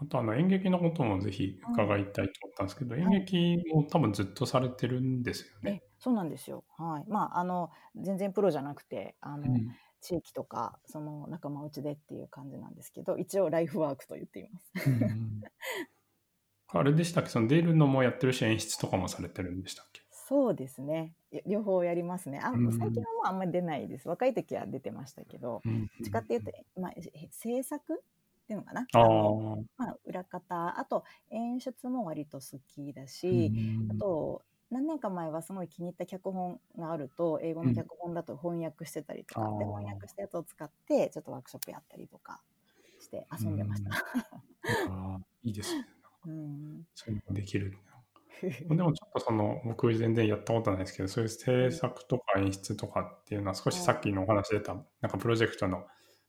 [0.00, 5.82] あとあの演劇のこともぜひ伺いたいと思ったんですけど、演劇も多分ずっとされてるんですよえね。
[5.98, 6.64] そうなんですよ。
[6.76, 7.04] はい。
[7.08, 9.76] まあ、あの、全然プロじゃなくて、あの、うん。
[10.02, 14.72] 地域とかその仲間内でっていう感じなんですけど一応ライフワークと言っています。
[14.86, 15.42] うんうん。
[16.68, 17.30] あれでしたっけ？
[17.30, 20.02] その出るのもやってるし演出とかもされてるんでしたっけ？
[20.10, 21.14] そうですね。
[21.32, 22.38] い両方やりますね。
[22.40, 22.72] あうん。
[22.72, 24.08] 最近はもうあんまり出ないです。
[24.08, 28.04] 若い時は出てましたけどうんどっちかっていうと、まあ、え制作
[28.46, 28.86] っていうのかな。
[28.92, 42.40] ああのまあ、裏方あと演出も割と好きだし、うんあと何年か前はすごい気に入った脚本があると英語の脚本だと翻訳してたりとか、うんで翻訳したやつを使ってちょっとワークショップやったりとか
[43.00, 43.90] して遊んでました。
[44.88, 45.86] あーいいですね。
[46.26, 46.86] うん。
[46.94, 47.76] そういうのもできる。
[48.68, 55.86] でもちょっとその僕全然やったことないですけどそういう制作とか演出とかっていうのは少しさっきのお話出たなんかプロジェクトの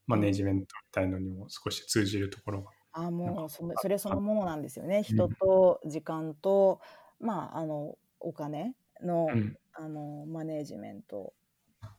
[0.08, 5.04] マネジメントみたいのにも少し通じるところがあもうそのそれそのものなんですよね。
[5.04, 6.80] 人と時間と、
[7.20, 11.32] まああのお金の、うんあのマネージメント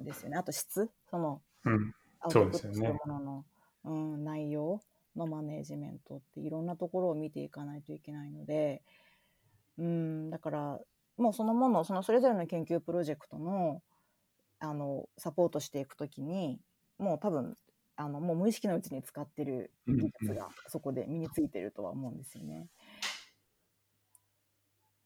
[0.01, 0.37] ですよね。
[0.37, 3.45] あと質そのうんアウトプットするものの、
[3.85, 4.81] うん、内容
[5.15, 8.81] のマネージメントっていろんなところを見ていかないといけないので、
[9.77, 10.79] うん、だから
[11.17, 13.81] もうそのものそのそれぞれの研究プロジェクトの
[14.59, 16.59] あのサポートしていくときに
[16.97, 17.55] もう多分
[17.99, 22.67] あのもう無意識のうちに使ってる技術がそこで身についてるとは思うんですよね。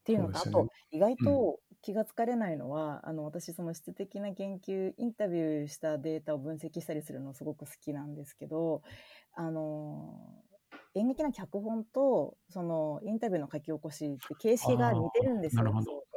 [0.01, 8.83] っていうのと、ねあと意外と気がつかれないのは、あの私その質的な研究インタビューしたデータを分析したりするのすごく好きなんですけど
[9.33, 10.13] あの
[10.93, 15.63] 演劇の脚本とそのインタビューの書き起こしって形式が似てるんですよ。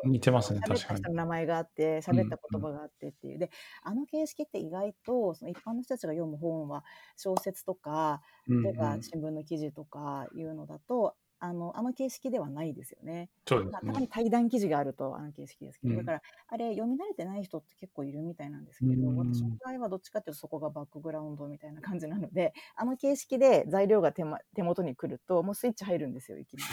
[0.07, 1.14] 似てますね確かに。
[1.14, 3.50] 名前があって喋った言葉があってっていう、で
[3.82, 6.84] あの形式って意外とその一般の人たちが読む本は
[7.16, 11.14] 小説とかうん例えばうん新聞の記事とかいうのだと、
[11.47, 13.30] あのあの形式ではないですよね。
[13.47, 15.99] そうですまあ、たまねに対談記事があるとあの形式ですけど、うん。
[15.99, 19.16] だからあれ読み慣れてない人って結構いるみたいなんですけど、うん。
[19.16, 26.68] 私の場合はどっちかっていうとそこがバックグラウンドみたいな感じなのであの形式で材料が手,、ま、手元に来るともうスイッチ入るんですよいきなり。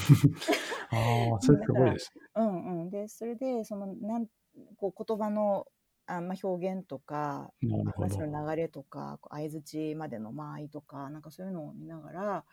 [1.31, 2.21] ああそれすごいですね。
[2.35, 4.27] うんうん、でそれでそのなん
[4.77, 5.67] こう言葉の
[6.05, 7.51] あ、まあ、表現とか
[7.95, 12.45] 話の流れとか相づちまでの間合いとかなんかそういうのを見ながら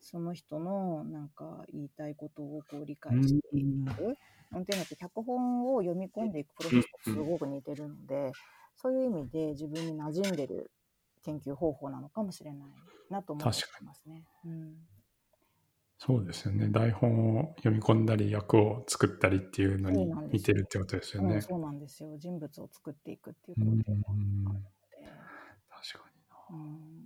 [0.00, 3.62] その人のなんか言いたいことをこう理解してい
[3.96, 4.16] く。
[4.52, 8.32] うん、っていうのって脚本を読み込んでいくプロセスとすごく似てるので、
[8.76, 10.70] そういう意味で自分に馴染んでる
[11.22, 12.70] 研究方法なのかもしれない
[13.10, 14.24] なと思ってますね。
[14.44, 14.74] うん
[16.02, 16.68] そうですよね。
[16.70, 21.34] 台本を読み込んだり役を作ったりっていうのに似てるってことですよね。
[21.34, 22.16] うん、そうなんですよ。
[22.16, 24.00] 人物を作っていくっていううんことで、
[25.68, 26.58] 確かにな。
[26.58, 26.99] うん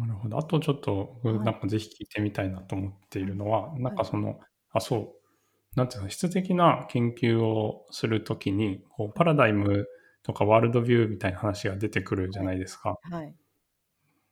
[0.00, 0.38] なるほど。
[0.38, 4.38] あとちょっと、僕はいなんかぜひ聞いてみたいなと思っているのは、なんかその、
[4.70, 9.86] あ、そう、なんていうの、質的な研究をするときに、こう、パラダイム
[10.22, 12.96] とかワールドビューみたいな話が出てくるじゃないですか。
[13.02, 13.34] はい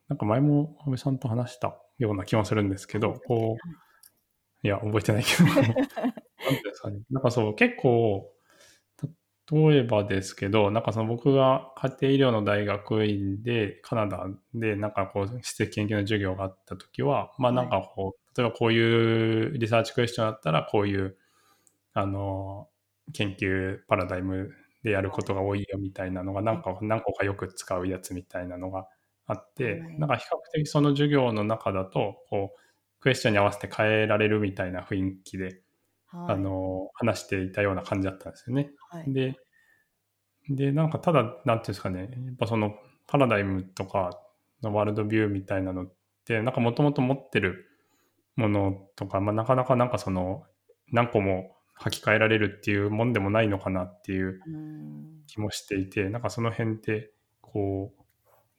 [0.08, 3.56] なんか前も安倍さんと話したような気もするんですけど、こ
[4.62, 5.44] う、いや、覚えてないけど。
[5.50, 7.00] なんていうんですかね。
[7.10, 8.32] なんかそう、結構、
[9.50, 21.16] 例えばですけど、なんかその僕が家庭医療の大学院でカナダでなんかこう、質的研究の授業があった時は、まあなんかこう、例えばこういうリサーチクエスチョンだったらこういう、
[21.94, 22.68] あの、
[23.14, 24.52] 研究パラダイム
[24.84, 28.88] でやることが多いよみたいなのが何か何個かよく使うやつみたいなのが
[29.26, 32.60] あって、なんか比較的その授業の中だと、こう、
[33.00, 35.62] クエスチョンに合わせて変えられるみたいな雰囲気で、
[36.16, 38.70] はい、あの、話していたような感じだったんですよね。
[38.90, 39.36] はい、で、
[40.48, 42.74] で、なんかただ、なんていうんですかね、やっぱその
[43.06, 44.18] パラダイムとか
[44.62, 45.92] のワールドビューみたいなのっ
[46.24, 47.66] て、なんかもともと持ってる
[48.36, 50.44] ものとか、まあ、なかなかなんかその
[50.92, 54.40] 何個も履き替えられるっていうもんでもないのかなっていう
[55.26, 58.02] 気もしていて、なんかその辺ってこう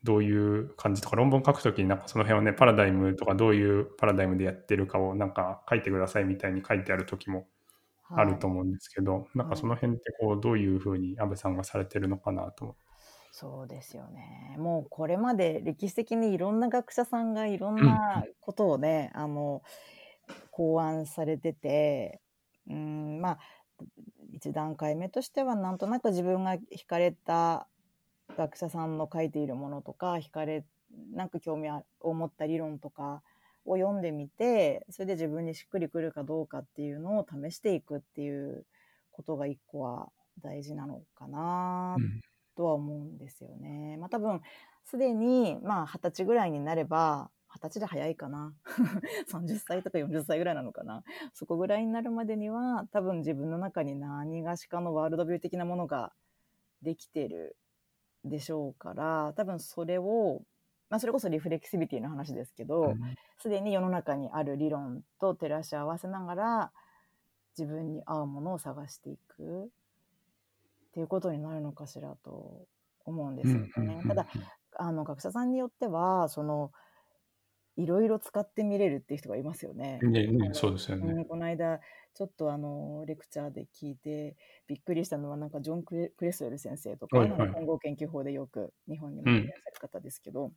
[0.03, 7.47] どういう感じとか論文書くときになんかその辺をねパラダイムとかどういうパラダイムでやってるかをなんか書いてくださいみたいに書いてある時も
[8.09, 12.75] あると思うんですけど、はい、なんかその辺ってこうどういうふうに安倍さんがされてるのかなと
[13.31, 14.55] そうですよね。
[14.57, 19.61] もうこれまで歴史的にいろんな学者さんがいろんなことをね、うん、あの
[20.49, 22.19] 考案されてて、
[22.67, 23.39] うんまあ
[24.33, 27.67] 一段階目としてはなんとなく自分が惹かれた
[28.37, 30.63] 学者さんの書いているものとか惹かれ
[31.13, 31.69] なんか興味
[32.01, 33.21] を持った理論とか
[33.65, 38.65] を読んでみてそれで自分にしっくりくるかどうかっていうのを試していくっていう
[39.11, 40.09] ことが一個は
[40.41, 41.97] 大事なのかな
[42.55, 43.93] とは思うんですよね。
[43.95, 44.41] うん、まあ多分
[44.85, 48.53] すでにまあ二十歳ぐらいになれば二十歳で早いかな。
[49.31, 51.03] 30歳とか40歳ぐらいなのかな。
[51.33, 56.13] そこぐらいになるまでには多分自分の中に何がしかのワールドビュー的なものが
[56.83, 57.57] できてる
[58.23, 60.41] でしょうから多分それを
[60.89, 62.95] まあ、それこそリフレキシビティの話ですけど
[63.41, 66.71] すで、に世の中にある理論と照らし合わせながら
[67.57, 69.69] 自分に合うものを探していく。
[70.87, 72.65] っていうことになるのかしらと
[73.05, 74.01] 思うんですよね。
[74.07, 74.25] ただ
[74.77, 76.71] あの学者さんによってはその
[77.77, 79.99] いろいろ使ってみれるっていう人がいますよね。
[80.01, 81.25] ねねそうですよね。
[81.25, 81.79] この間
[82.13, 84.35] ちょっとあのレクチャーで聞いて
[84.67, 90.51] びっくりしたのはなんかジョン・クレクレスウェル先生とか、はいはい、混合研究法でよく日本にもいらっしゃる方ですけど、うん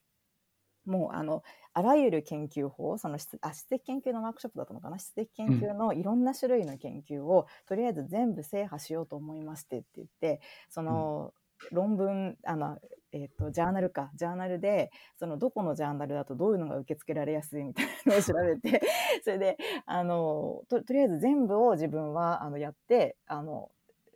[0.87, 1.43] もうあの
[1.75, 11.33] あらゆる研究法その質あ質的研究のワークショップだったのかな質的研究のいろんな種類の研究を、うん、とりあえず全部制覇しようと思いましてって言ってその、
[11.71, 12.79] うん、論文あの、
[13.13, 14.11] えーと、ジャーナルか。
[14.15, 18.83] ジャーナルでそのどこのジャーナルだとどういうのが受け付けられやすいみたいなのを調べて
[19.25, 19.57] それで
[19.87, 23.71] あのととりあえず全部を自分はあのやってあの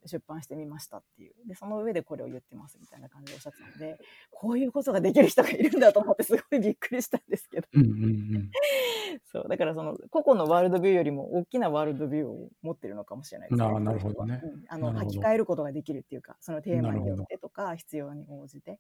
[0.07, 1.35] 出版してみましたっていう。
[1.47, 3.99] でその上でこれを言ってますみたいな感じでおっしゃってたので
[4.31, 8.51] こういうことができる人がいるんだと思ってすごいびっくりしたんですけど、うんうんうん、
[9.25, 13.81] そうだからその個々のワールドビューよりも大きなワールドビューを持ってるのかもしれないですね。
[13.81, 18.79] なるほどね、うん、あの履き替えることができるっていうかそのテーマによってとか必要に応じて。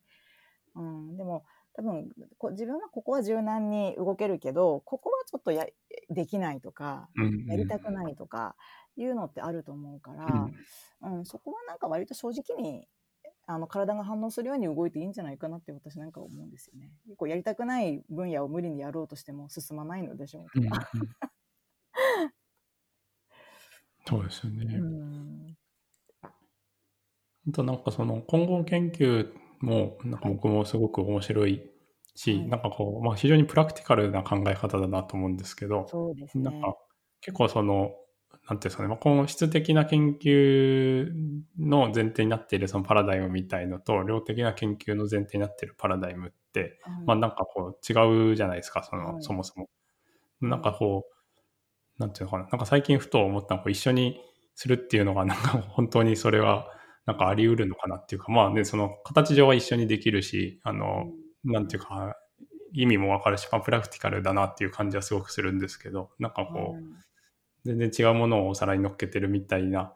[0.76, 1.44] うん、でも
[1.74, 2.08] 多分
[2.38, 5.66] こ自分はここは柔軟に動けるけどここはちょっとや
[6.10, 7.08] できないとか、
[7.46, 8.54] やりたくないとか
[8.96, 10.48] いうのってあると思うから、
[11.02, 12.86] うん、うん、そこはなんか割と正直に
[13.46, 16.90] あの体が反応するように動いていいんじゃないかなって私なんか思うんですよね。
[17.06, 20.50] 結構やりたくない分野を無理にやろうとしても進まないのでしょうか。
[20.54, 21.08] うんうん、
[24.06, 24.76] そうですよね。
[24.76, 25.56] うん、
[26.22, 29.30] あとなんかその混合研究
[29.60, 31.70] もなんか僕もすごく面白い
[32.14, 36.76] し、はい、なんかこう、まあ、非常にプラクティカルな考え方だなと思うんですけど、そうですね、なんか
[37.20, 37.92] 結構その
[38.48, 41.10] なんていうんですかね、まあ、この質的な研究
[41.58, 49.68] の前提になっているそのパラダイムみたいのと、量的な研究の前提になっているパラダイムって、まあなんかこう違うじゃないですか、その、そもそも。
[50.40, 54.20] なんかこう、なんていうのかな、なんか最近ふと思ったのは、一緒に
[54.54, 56.68] するっていうのが、なんか本当にそれは、
[57.06, 61.06] なんかあり得るのかなっていうか、まあね、その形上は一緒にできるし、あの、
[61.44, 62.16] なんていうか、
[62.72, 66.82] 意味もわかるし、まあ、プラクティカルだなっていう感じはすごくするんですけど、なんかこう、
[67.64, 69.92] 全然違うものをお皿に乗っけてるみたいな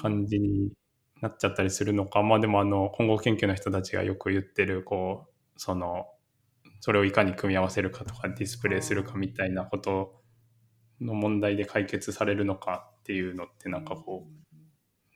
[0.00, 0.72] 感じに
[1.20, 6.06] なっちゃったりするのか、うん、まあでもあの混合研究の人たちがよく言ってるこうその
[6.80, 10.20] それをいかに組み合わせるかとかディスプレイするかみたいなこと
[11.00, 14.58] の問題で解決されるのかっていうのってなんかこう、うん、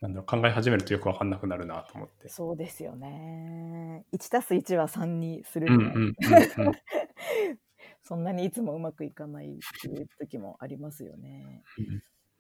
[0.01, 2.29] なんだろう考え始めるとよく分かんなくなるなと思って。
[2.29, 4.05] そうですよね。
[4.15, 5.67] 1たす1は3にする、
[8.07, 11.65] そんなにいつもうまくいかないっていう時もありますよね。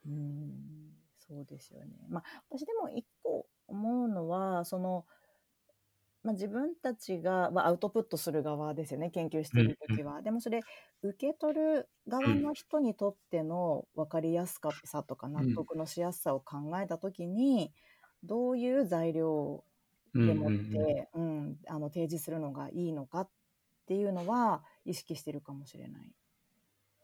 [0.06, 0.52] うん、
[1.18, 2.06] そうですよね。
[2.08, 5.04] まあ、私でも一個思うのは、その、
[6.22, 9.10] まあ、自分たちが、まあ、アウトプットする側ですよね。
[9.10, 10.60] 研究している時は、でもそれ
[11.02, 17.72] 受け取る側の人にとっての分かりやすさとか納得のしやすさを考えた時に、
[18.22, 19.64] どういう材料
[20.14, 23.28] でもって、うんあの提示するのがいいのかっ
[23.86, 26.10] ていうのは意識してるかもしれない。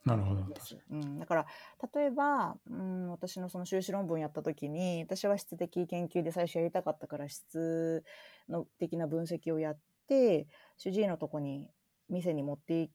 [0.04, 0.44] なるほど。
[0.90, 1.46] うん、だから
[1.94, 8.02] 例えば、うん、私のその修士論文やった時に私は質的研究で最初やりたかったから質
[8.48, 9.78] の的な分析をやっ
[10.08, 11.68] て主治医のとこに
[12.08, 12.90] 店に持ってい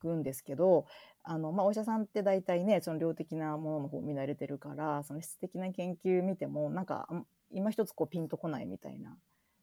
[0.00, 0.86] くんですけど
[1.22, 7.08] あの、まあ、お医者さんって大体ねその量的なものの方を見慣れてるからその質的な研究見てもなんか
[7.52, 9.16] 今一つこうピンとこないみたいな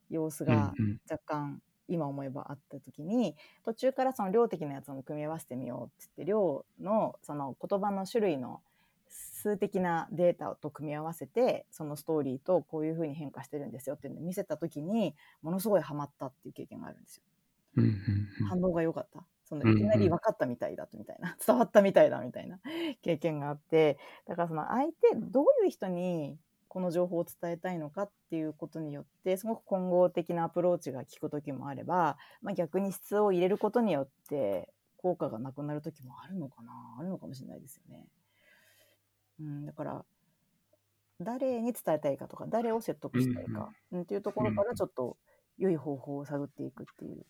[0.08, 0.72] 様子が
[1.10, 3.34] 若干今思えばあった時に
[3.64, 8.60] 途中からその量的なやつも組み合わせてみようって言って量のその言葉の種類の
[9.08, 17.22] 数的なデータと組み合わせてそのストーリーとこういうふうに変化してるんですよっていうのを見せた時にものすごいハマったっていう経験があるんですよ。
[17.76, 19.24] うんうんうん反応が良かった。
[19.44, 22.60] そのいきなり分かったみたいだとみたいな、 伝わったみたいだみたいな
[23.00, 26.36] 経験があって、だからその相手、どういう人に
[26.68, 38.06] この情報を伝えたいのかっていうことによって、すごく混合的なアプローチが効く時もあれば、まあ、逆に質を入れることによって効果がなくなる時もあるのかな、あるのかもしれないですよね。
[39.40, 40.04] うん、だから、
[41.20, 45.16] 誰に伝えたいかとか、誰を説得したいか、うん、っていうところからちょっと
[45.56, 47.24] 良い方法を探っていくっていう。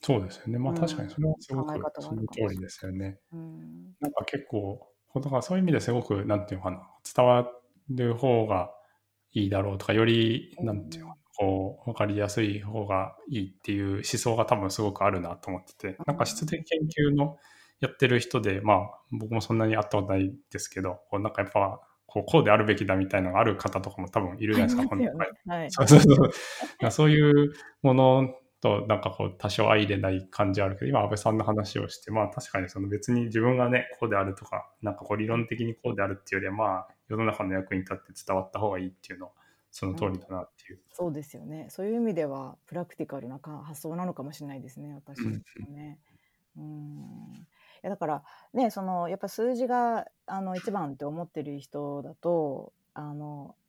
[0.00, 0.58] そうですよね。
[0.58, 3.18] まあうん確かにそれはすごく考え方があその通りですよね。
[3.32, 7.50] うんなんか結構、だからそういう意味ですごく、なんていうのかな、伝わ
[7.90, 8.70] る方が
[9.32, 11.06] いいだろうとか、より、うんなんていう
[11.38, 16.80] こう、わかりやすい方がいいっていう思想が多分すごくあるなと思ってて、なんか質的研
[17.12, 17.36] 究の
[17.78, 18.78] やってる人で、まあ
[19.12, 25.70] 僕もそんなに会ったことないですけど、こうなんかやっぱ、こうこうであるべきだみたいなのがある方とかも多分いるじゃないですか、本当にねはい。
[25.70, 26.90] そうそうそう。
[26.90, 39.32] そういうものとなんかこう多少相入れない感じはあるけど、今安倍さんの話をして、まあ確かにその別に自分がね、こうであるとか、なんかこう理論的にこうであるっていうよりは、まあ世の中の役に立って伝わった方がいいっていうのは、
[39.70, 40.80] その通りだなっていう。
[40.90, 41.66] そうですよね。
[41.70, 44.94] そういう意味ではプラクティカルなか発想なのかもしれないですね。
[44.94, 45.30] 私も
[45.68, 45.98] ね。
[46.56, 47.46] うん。
[47.80, 53.67] いやだからね、そのやっぱ数字があの一番って思ってる人だと、あのす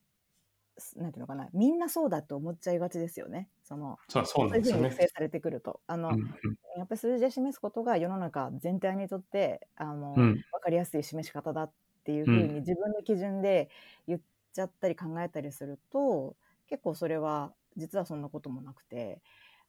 [0.97, 3.49] なんていうのかな、みんなそうだって思っちゃいがちですよね。
[3.63, 4.87] そのそうそうなんですよね。
[4.87, 6.35] 育成されてくると、あの、うん
[6.77, 10.23] やっぱり数字で示すことが世の中全体にとってあの、うん。
[10.23, 11.71] うん分かりやすい示し方だっ
[12.03, 12.47] ていうふううん。
[12.47, 13.69] に自分の基準で
[14.07, 14.21] 言っ
[14.53, 16.35] ちゃったり考えたりすると
[16.67, 19.21] 結構それは実はそんなこともなくて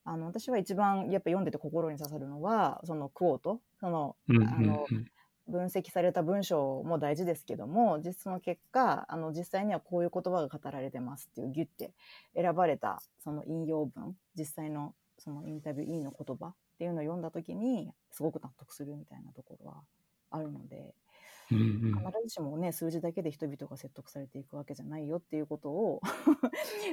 [0.04, 3.60] あの私は一番やっぱ読んでて心に刺さるのはそのクオート。
[3.80, 4.86] そのうんうんあの
[5.50, 11.92] 分析された文章も大事ですけども実その結果あの実際にはこういう言葉が語られてますっていうギュッて
[12.34, 19.82] 選ばれたその引用文実際のそのインタビュー E の言葉っていうのを読んだ時にすごく納得するみたいなところは
[20.30, 20.94] あるので
[21.52, 21.66] うんうん
[21.98, 26.00] 必ずしもね数字だけで人々が説得されていくわけじゃないよっていうことを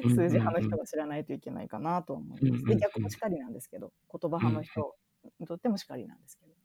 [0.03, 2.65] うん数字派の人が知らないといけないかなと思います。
[2.65, 4.95] で逆もしかりなんですけど言葉派の人
[5.39, 6.56] にとってもしかりなんですけど。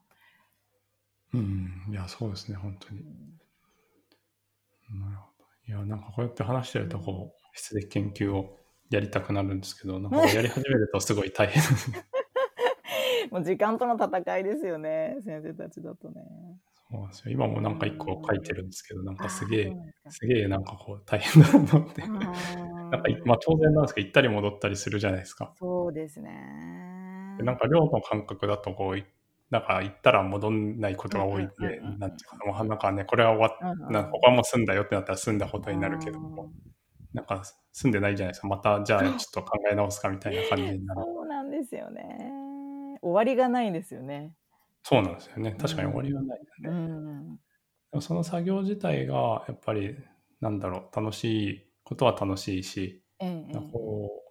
[1.35, 3.01] うん、いや、そうですね、本当に。
[3.01, 3.43] うん
[5.01, 5.45] なるほど。
[5.69, 8.59] いや、なんかこうやって話してると、こう、質的研究を
[8.91, 11.63] やりたくなるんですけど、 なんかやり始めるとすごい大変。
[13.31, 16.23] もう時間との戦いですよね、先生たちだとね。
[16.91, 17.33] そうなんですよ。
[17.33, 19.73] 今もなんか一個書いてるんですけど、なんかすげえ
[20.11, 22.03] すげえなんかこう大変だなと思って。
[22.03, 25.55] あなんーかい、まあ当然なんですけど、行ったり戻ったりするじゃないですか。
[25.57, 27.37] そうですね。
[27.39, 29.05] でなんか量の感覚だとこうい、
[29.53, 36.51] なんか行ったら戻んないことが多いんでなんていうかな、もうなんかね、これは終わっなんかここはもう済んだよってなったら済んだことになるけども、
[37.13, 38.49] なんか済んでないじゃないですか。
[38.49, 41.03] またじゃあちょっと考え直すかみたいな感じになる。
[41.05, 42.99] そうなんですよね。
[43.03, 44.35] 終わりがないんですよね。
[44.85, 45.55] そうなんですよね。
[45.61, 46.71] 確かに終わりはないですね。
[46.71, 47.37] うん。
[47.37, 47.41] で
[47.93, 49.95] もその作業自体がやっぱり
[50.41, 54.22] なんだろう楽しいことは楽しいし、えええなんかこう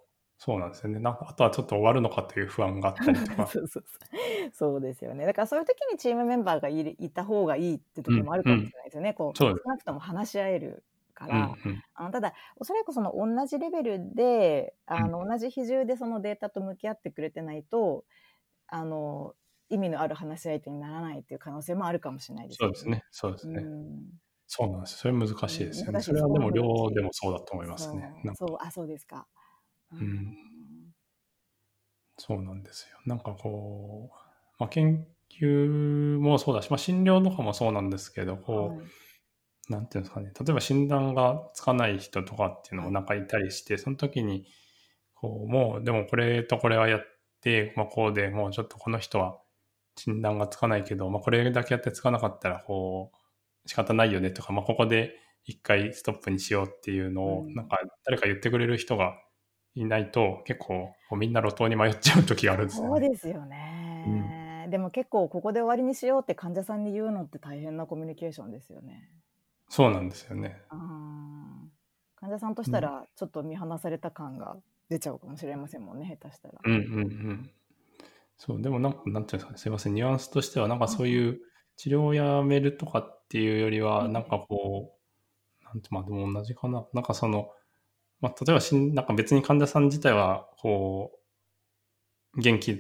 [0.44, 0.98] そうなんですよね。
[0.98, 3.46] なんかあとはちょっと終わるのかという不安があったりとか。
[3.46, 4.52] そうそうそう。
[4.52, 5.28] そうですよね。
[5.28, 9.14] だからそういう時にチームメンバーがいるいた方がいいって時もあるかもしれないですよね。
[9.14, 9.64] こうそうです。
[9.64, 10.84] 少なくとも話し合える
[11.14, 11.56] かうんら。
[11.94, 18.04] あのただおそらくその同じレベルであの同じ比重でそのデータと向き合ってくれてないと
[18.66, 19.36] あの
[19.70, 23.04] 意味のある話し相手にならないっていう可能性もあるかもしれないですそうですね。
[23.12, 24.20] そうですね、うん。
[24.48, 28.12] そうなんですそれ難しいですよね、それはでも量でもそうだと思いますね。
[28.34, 28.58] そう。
[28.60, 29.28] あそうですか。
[29.94, 30.38] うん。
[32.18, 32.98] そうなんですよ。
[33.06, 34.16] なんかこう、
[34.60, 35.08] まあ、研
[35.40, 38.88] 究もそうだし、まあ、診療とかもそうなんですけどこう、はい。
[39.70, 44.46] なんていうんですかね、例えば診断がつかない人とかっていうのもなんかいたりして、その時に、
[45.16, 47.02] こう、もう、でもこれとこれはやっ
[47.42, 49.40] て、まあこうでもうちょっとこの人は
[49.96, 53.12] 診断がつかないけど、まあこれだけやってつかなかったら、こ
[53.66, 55.16] う、仕方ないよねとか、まあここで
[55.46, 57.54] 一回ストップにしようっていうのを、うん。
[57.54, 59.14] なんか誰か言ってくれる人が
[59.76, 62.90] いないと、結構みんな路頭に迷っちゃう時があるんですよね。
[62.90, 69.10] そうですよね、でも結構ここで終わりにしようって患者さんに言うのって大変なコミュニケーションですよね。
[69.70, 70.62] そうなんですよね。
[72.16, 74.58] 患者さんとしたらちょっと見放された感が
[74.90, 76.60] 出ちゃうかもしれませんもんね下手したら。
[76.64, 77.52] うんうんうん。
[78.38, 81.40] そう、でもなんか、なんていうんですかね、すいません、ニュアンスとしては、なんかそういう
[81.78, 84.98] 治療をやめるとかっていうよりは、うんなんかこ
[85.62, 86.86] う、なんて、まあでも同じかな。
[86.94, 87.52] なんかその、
[88.22, 91.12] まあ例えばしん、なんか別に患者さん自体は、こ
[92.36, 92.80] う、元気っ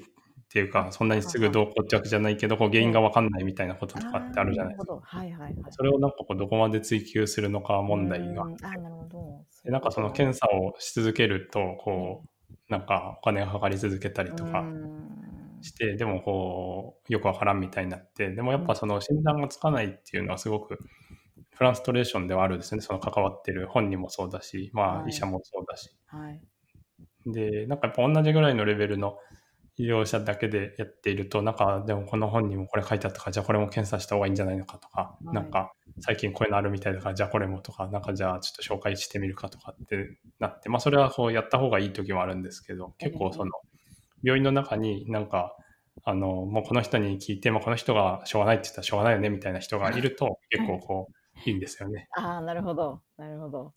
[0.49, 4.99] ていうか、そんなにすぐどうこうってわけじゃないけど、こう原因がわかんないみたいなこととかってあるじゃないですか。
[5.01, 5.55] はいはいはい。
[5.71, 9.45] それをなんかこうどこまで追求するのか問題がうんあーなるほど。
[9.63, 20.79] でなんかその検査をし続けると、こう、なんかお金がかかり続けたりとかうんして、でもこう、よくわからんみたいになって、でもやっぱその診断がつかないっていうのはすごく
[21.53, 22.81] フランストレーションではあるんですね。
[22.81, 25.89] その関わってる本人もそうだし、まはいあ医者もそうだし。
[26.07, 26.41] はい。
[27.25, 29.17] で、なんかやっぱ同じぐらいのレベルの
[29.77, 43.51] 医療者だけでやっていると、なんかでもこの本にもこれ書いてあったから、じゃあこれも検査した方がいいんじゃないのかとか、はいなんか最近こういうのあるみたいだから、じゃあこれもとか、なんかじゃあちょっと紹介してみるかとかってなって、まあそれはこうやった方がいい時もあるんですけど、結構その
[44.23, 45.55] 病院の中になんか、
[46.03, 51.13] あの、もうこの人に聞いて、まあこの人がしょうがないって言ったらしょうがないよねみたいな人がいると、 結構こう、
[51.45, 52.07] いいんですよね。
[52.15, 53.01] ああ、なるほど。
[53.17, 53.73] なるほど。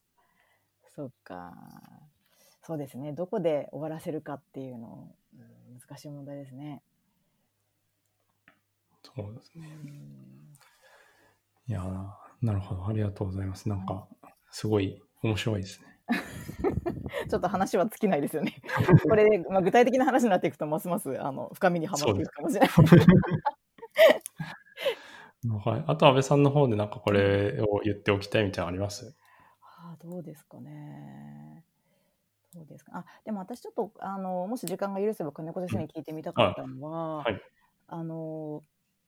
[0.94, 1.52] そっか。
[2.62, 3.12] そうですね。
[3.12, 6.82] どこで終わらせるかっていうの、うん難しい問題ですね。
[9.02, 9.68] そうですね。
[9.84, 10.24] うん
[11.66, 12.86] いやーなるほど。
[12.86, 13.68] ありがとうございます。
[13.70, 14.06] なんか、
[14.50, 15.98] すごい面白いですね。
[17.30, 18.60] ちょっと話は尽きないですよね。
[19.08, 22.70] これ、まあ、具体的な話になっていくと、ますますあの深みにはまっていくかもしれない。
[25.44, 25.84] はい。
[25.86, 29.14] あと、安倍さんの方でなんかこれを言っておきたいみたいなのあります？
[29.60, 31.64] あーどうですかね。
[32.54, 32.92] どうですか？
[32.98, 37.40] あ、でも私ちょっとあのもし時間が許せば金子先生に聞いてみたかったのは、はい
[37.86, 38.62] あの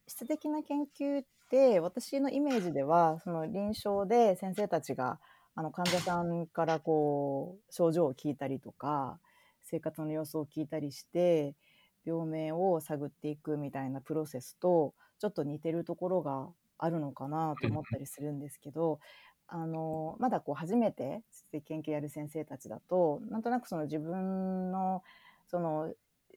[0.08, 5.18] 質的な研究って私のイメージではその臨床で先生たちが
[5.56, 9.18] あの患者さんからこう症状を聞いたりとか
[9.64, 11.54] 生活の様子を聞いたりして
[12.06, 16.48] 病名を探っていくみたいなプロセスとちょっと似てるところが
[16.78, 19.00] あるのかなと思ったりするんですけど、
[19.48, 21.22] あのまだこう初めて
[21.66, 25.02] 研究やる先生たちだとなんとなくその自分の
[25.46, 25.92] その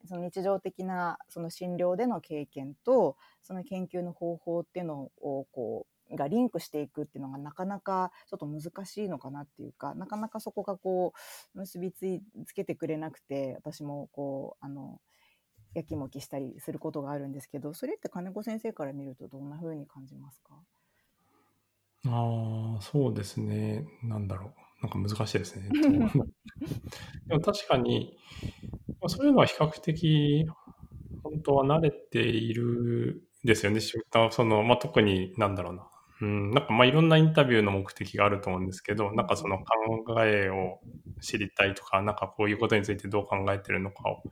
[0.06, 11.14] その日常的なその診療での経験とその研究の方法っていうのをこうがリンクしていくっていうのがなかなかちょっと難しいのかなっていうかなかなかそこがこ
[11.54, 15.00] う結びついつけてくれなくて私もこうあの
[15.74, 20.56] やきもきしたりすることがあるんですけどそれって金子先生から見るとどんな風に感じますか？
[22.08, 23.86] ああ、そうですね。
[24.04, 24.88] なんだろう。
[24.88, 25.70] なんか難しいですね。
[25.74, 26.26] えっと
[27.28, 28.18] でも確かに、
[29.02, 30.48] まあそういうのは比較的、
[31.24, 33.82] 本当は慣れているんですよね。
[33.82, 35.90] その、まあ、特に、なんだろうな。
[36.22, 39.66] うん、なんかまあいろんなインタビューの目的があると思うんですけど、なんかその考
[40.26, 40.80] えを
[41.22, 44.24] 知りたいとか、なんかこういうことについてどう考えてるのかを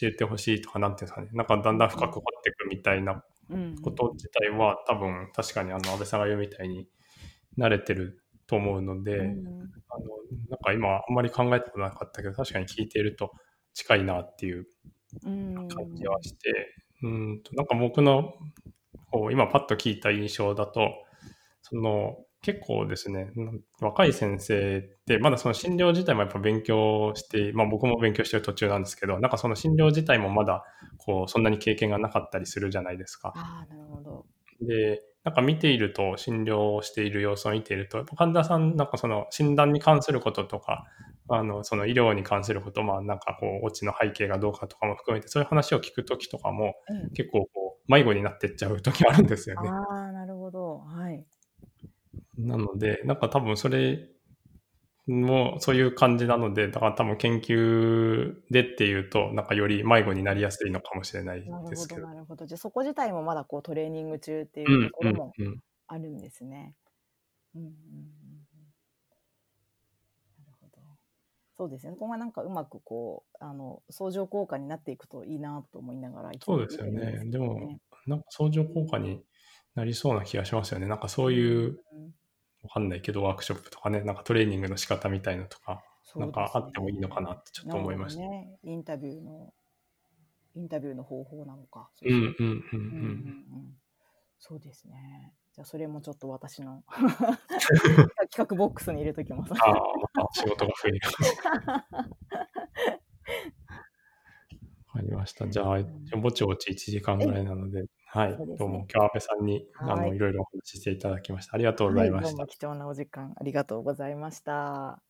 [0.00, 1.28] 教えてほしいとか、なんていうんですかね。
[1.32, 3.76] なんかだんだん深く掘っていくみたいなうん。
[3.82, 6.88] こと自体は多分確かにあの安倍さんが言うみたいに
[7.58, 9.46] 慣れてると思うので、うん。
[9.88, 10.04] あの
[10.48, 13.32] なんか今あんまり考えたことなかったけど確かに聞いていると
[13.74, 14.66] 近いなっていう
[15.24, 15.54] うん。
[15.68, 18.34] 感じはして、うんとなんか僕の
[19.10, 20.90] こう今パッと聞いた印象だと
[21.62, 30.64] その結構ですねうん若い先生ってまだその診療自体もやっぱ勉強して、まあ、僕も勉強してる途中なんですけどなんかその診療自体もまだ
[30.98, 33.32] こうそんなに経験がなかったりするじゃないですか。
[33.34, 34.26] ああなるほど。
[34.62, 40.84] で、なんか見ていると、診療をしている様子を見ていると、患者さん、なんかその診断に関することとか、
[41.28, 49.68] あの、その医療に関すること、まあなんかこう、オチの背景がどうかとかも含めて、そういう話を聞くときとかも、うん結構こう、迷子になってっちゃうときあるんですよね。
[49.68, 50.09] ああなるほどはい。
[52.46, 54.08] なので、なんか多分それ
[55.06, 62.06] もそういう感じなので、だから多分研究でっていうと、なんかより迷子になりやすいのかもしれないですけど。
[62.06, 62.46] なるほど。
[62.46, 65.32] じゃあそこ自体もまだこうトレーニング中っていうところも
[65.88, 66.74] あるんですね。
[67.54, 67.74] うんうんうんうん
[70.38, 70.82] なるほど。
[71.56, 71.92] そうですね。
[71.92, 79.20] ここがなんかうまくこうあの相乗効果になっていくといいなと思いながらいつもそうですよねでもなんか相乗効果に
[79.74, 80.86] なりそうな気がしますよね。
[80.86, 82.14] なんかそういう、うん
[82.62, 85.82] わかんないけど、ワークショップとかね、なんかトレーニングの仕方みたいなとか、
[86.16, 88.22] なんかあってもいいのかなってちょっと思いました。
[88.22, 88.58] ね。
[88.62, 89.52] インタビューの、
[90.54, 91.90] インタビューの方法なのか。
[92.02, 92.76] うんうんうんううんうんん。
[92.76, 93.80] うん
[94.42, 95.34] そうですね。
[95.54, 99.52] じゃあ、それもちょっと私の 企画ボックスに入れときます。
[99.52, 99.74] ああ、
[100.14, 101.00] また仕事が増える。
[104.88, 105.46] わかりました。
[105.46, 105.82] じゃあ、
[106.16, 111.54] ぼちぼち1時間ぐらいなので、はい、ねどうも今日は安倍さんに、あの、はいいろいろお話ししていただきました。
[111.54, 112.46] ありがとうございましたはどうも。
[112.46, 115.00] 貴重なお時間ありがとうございました。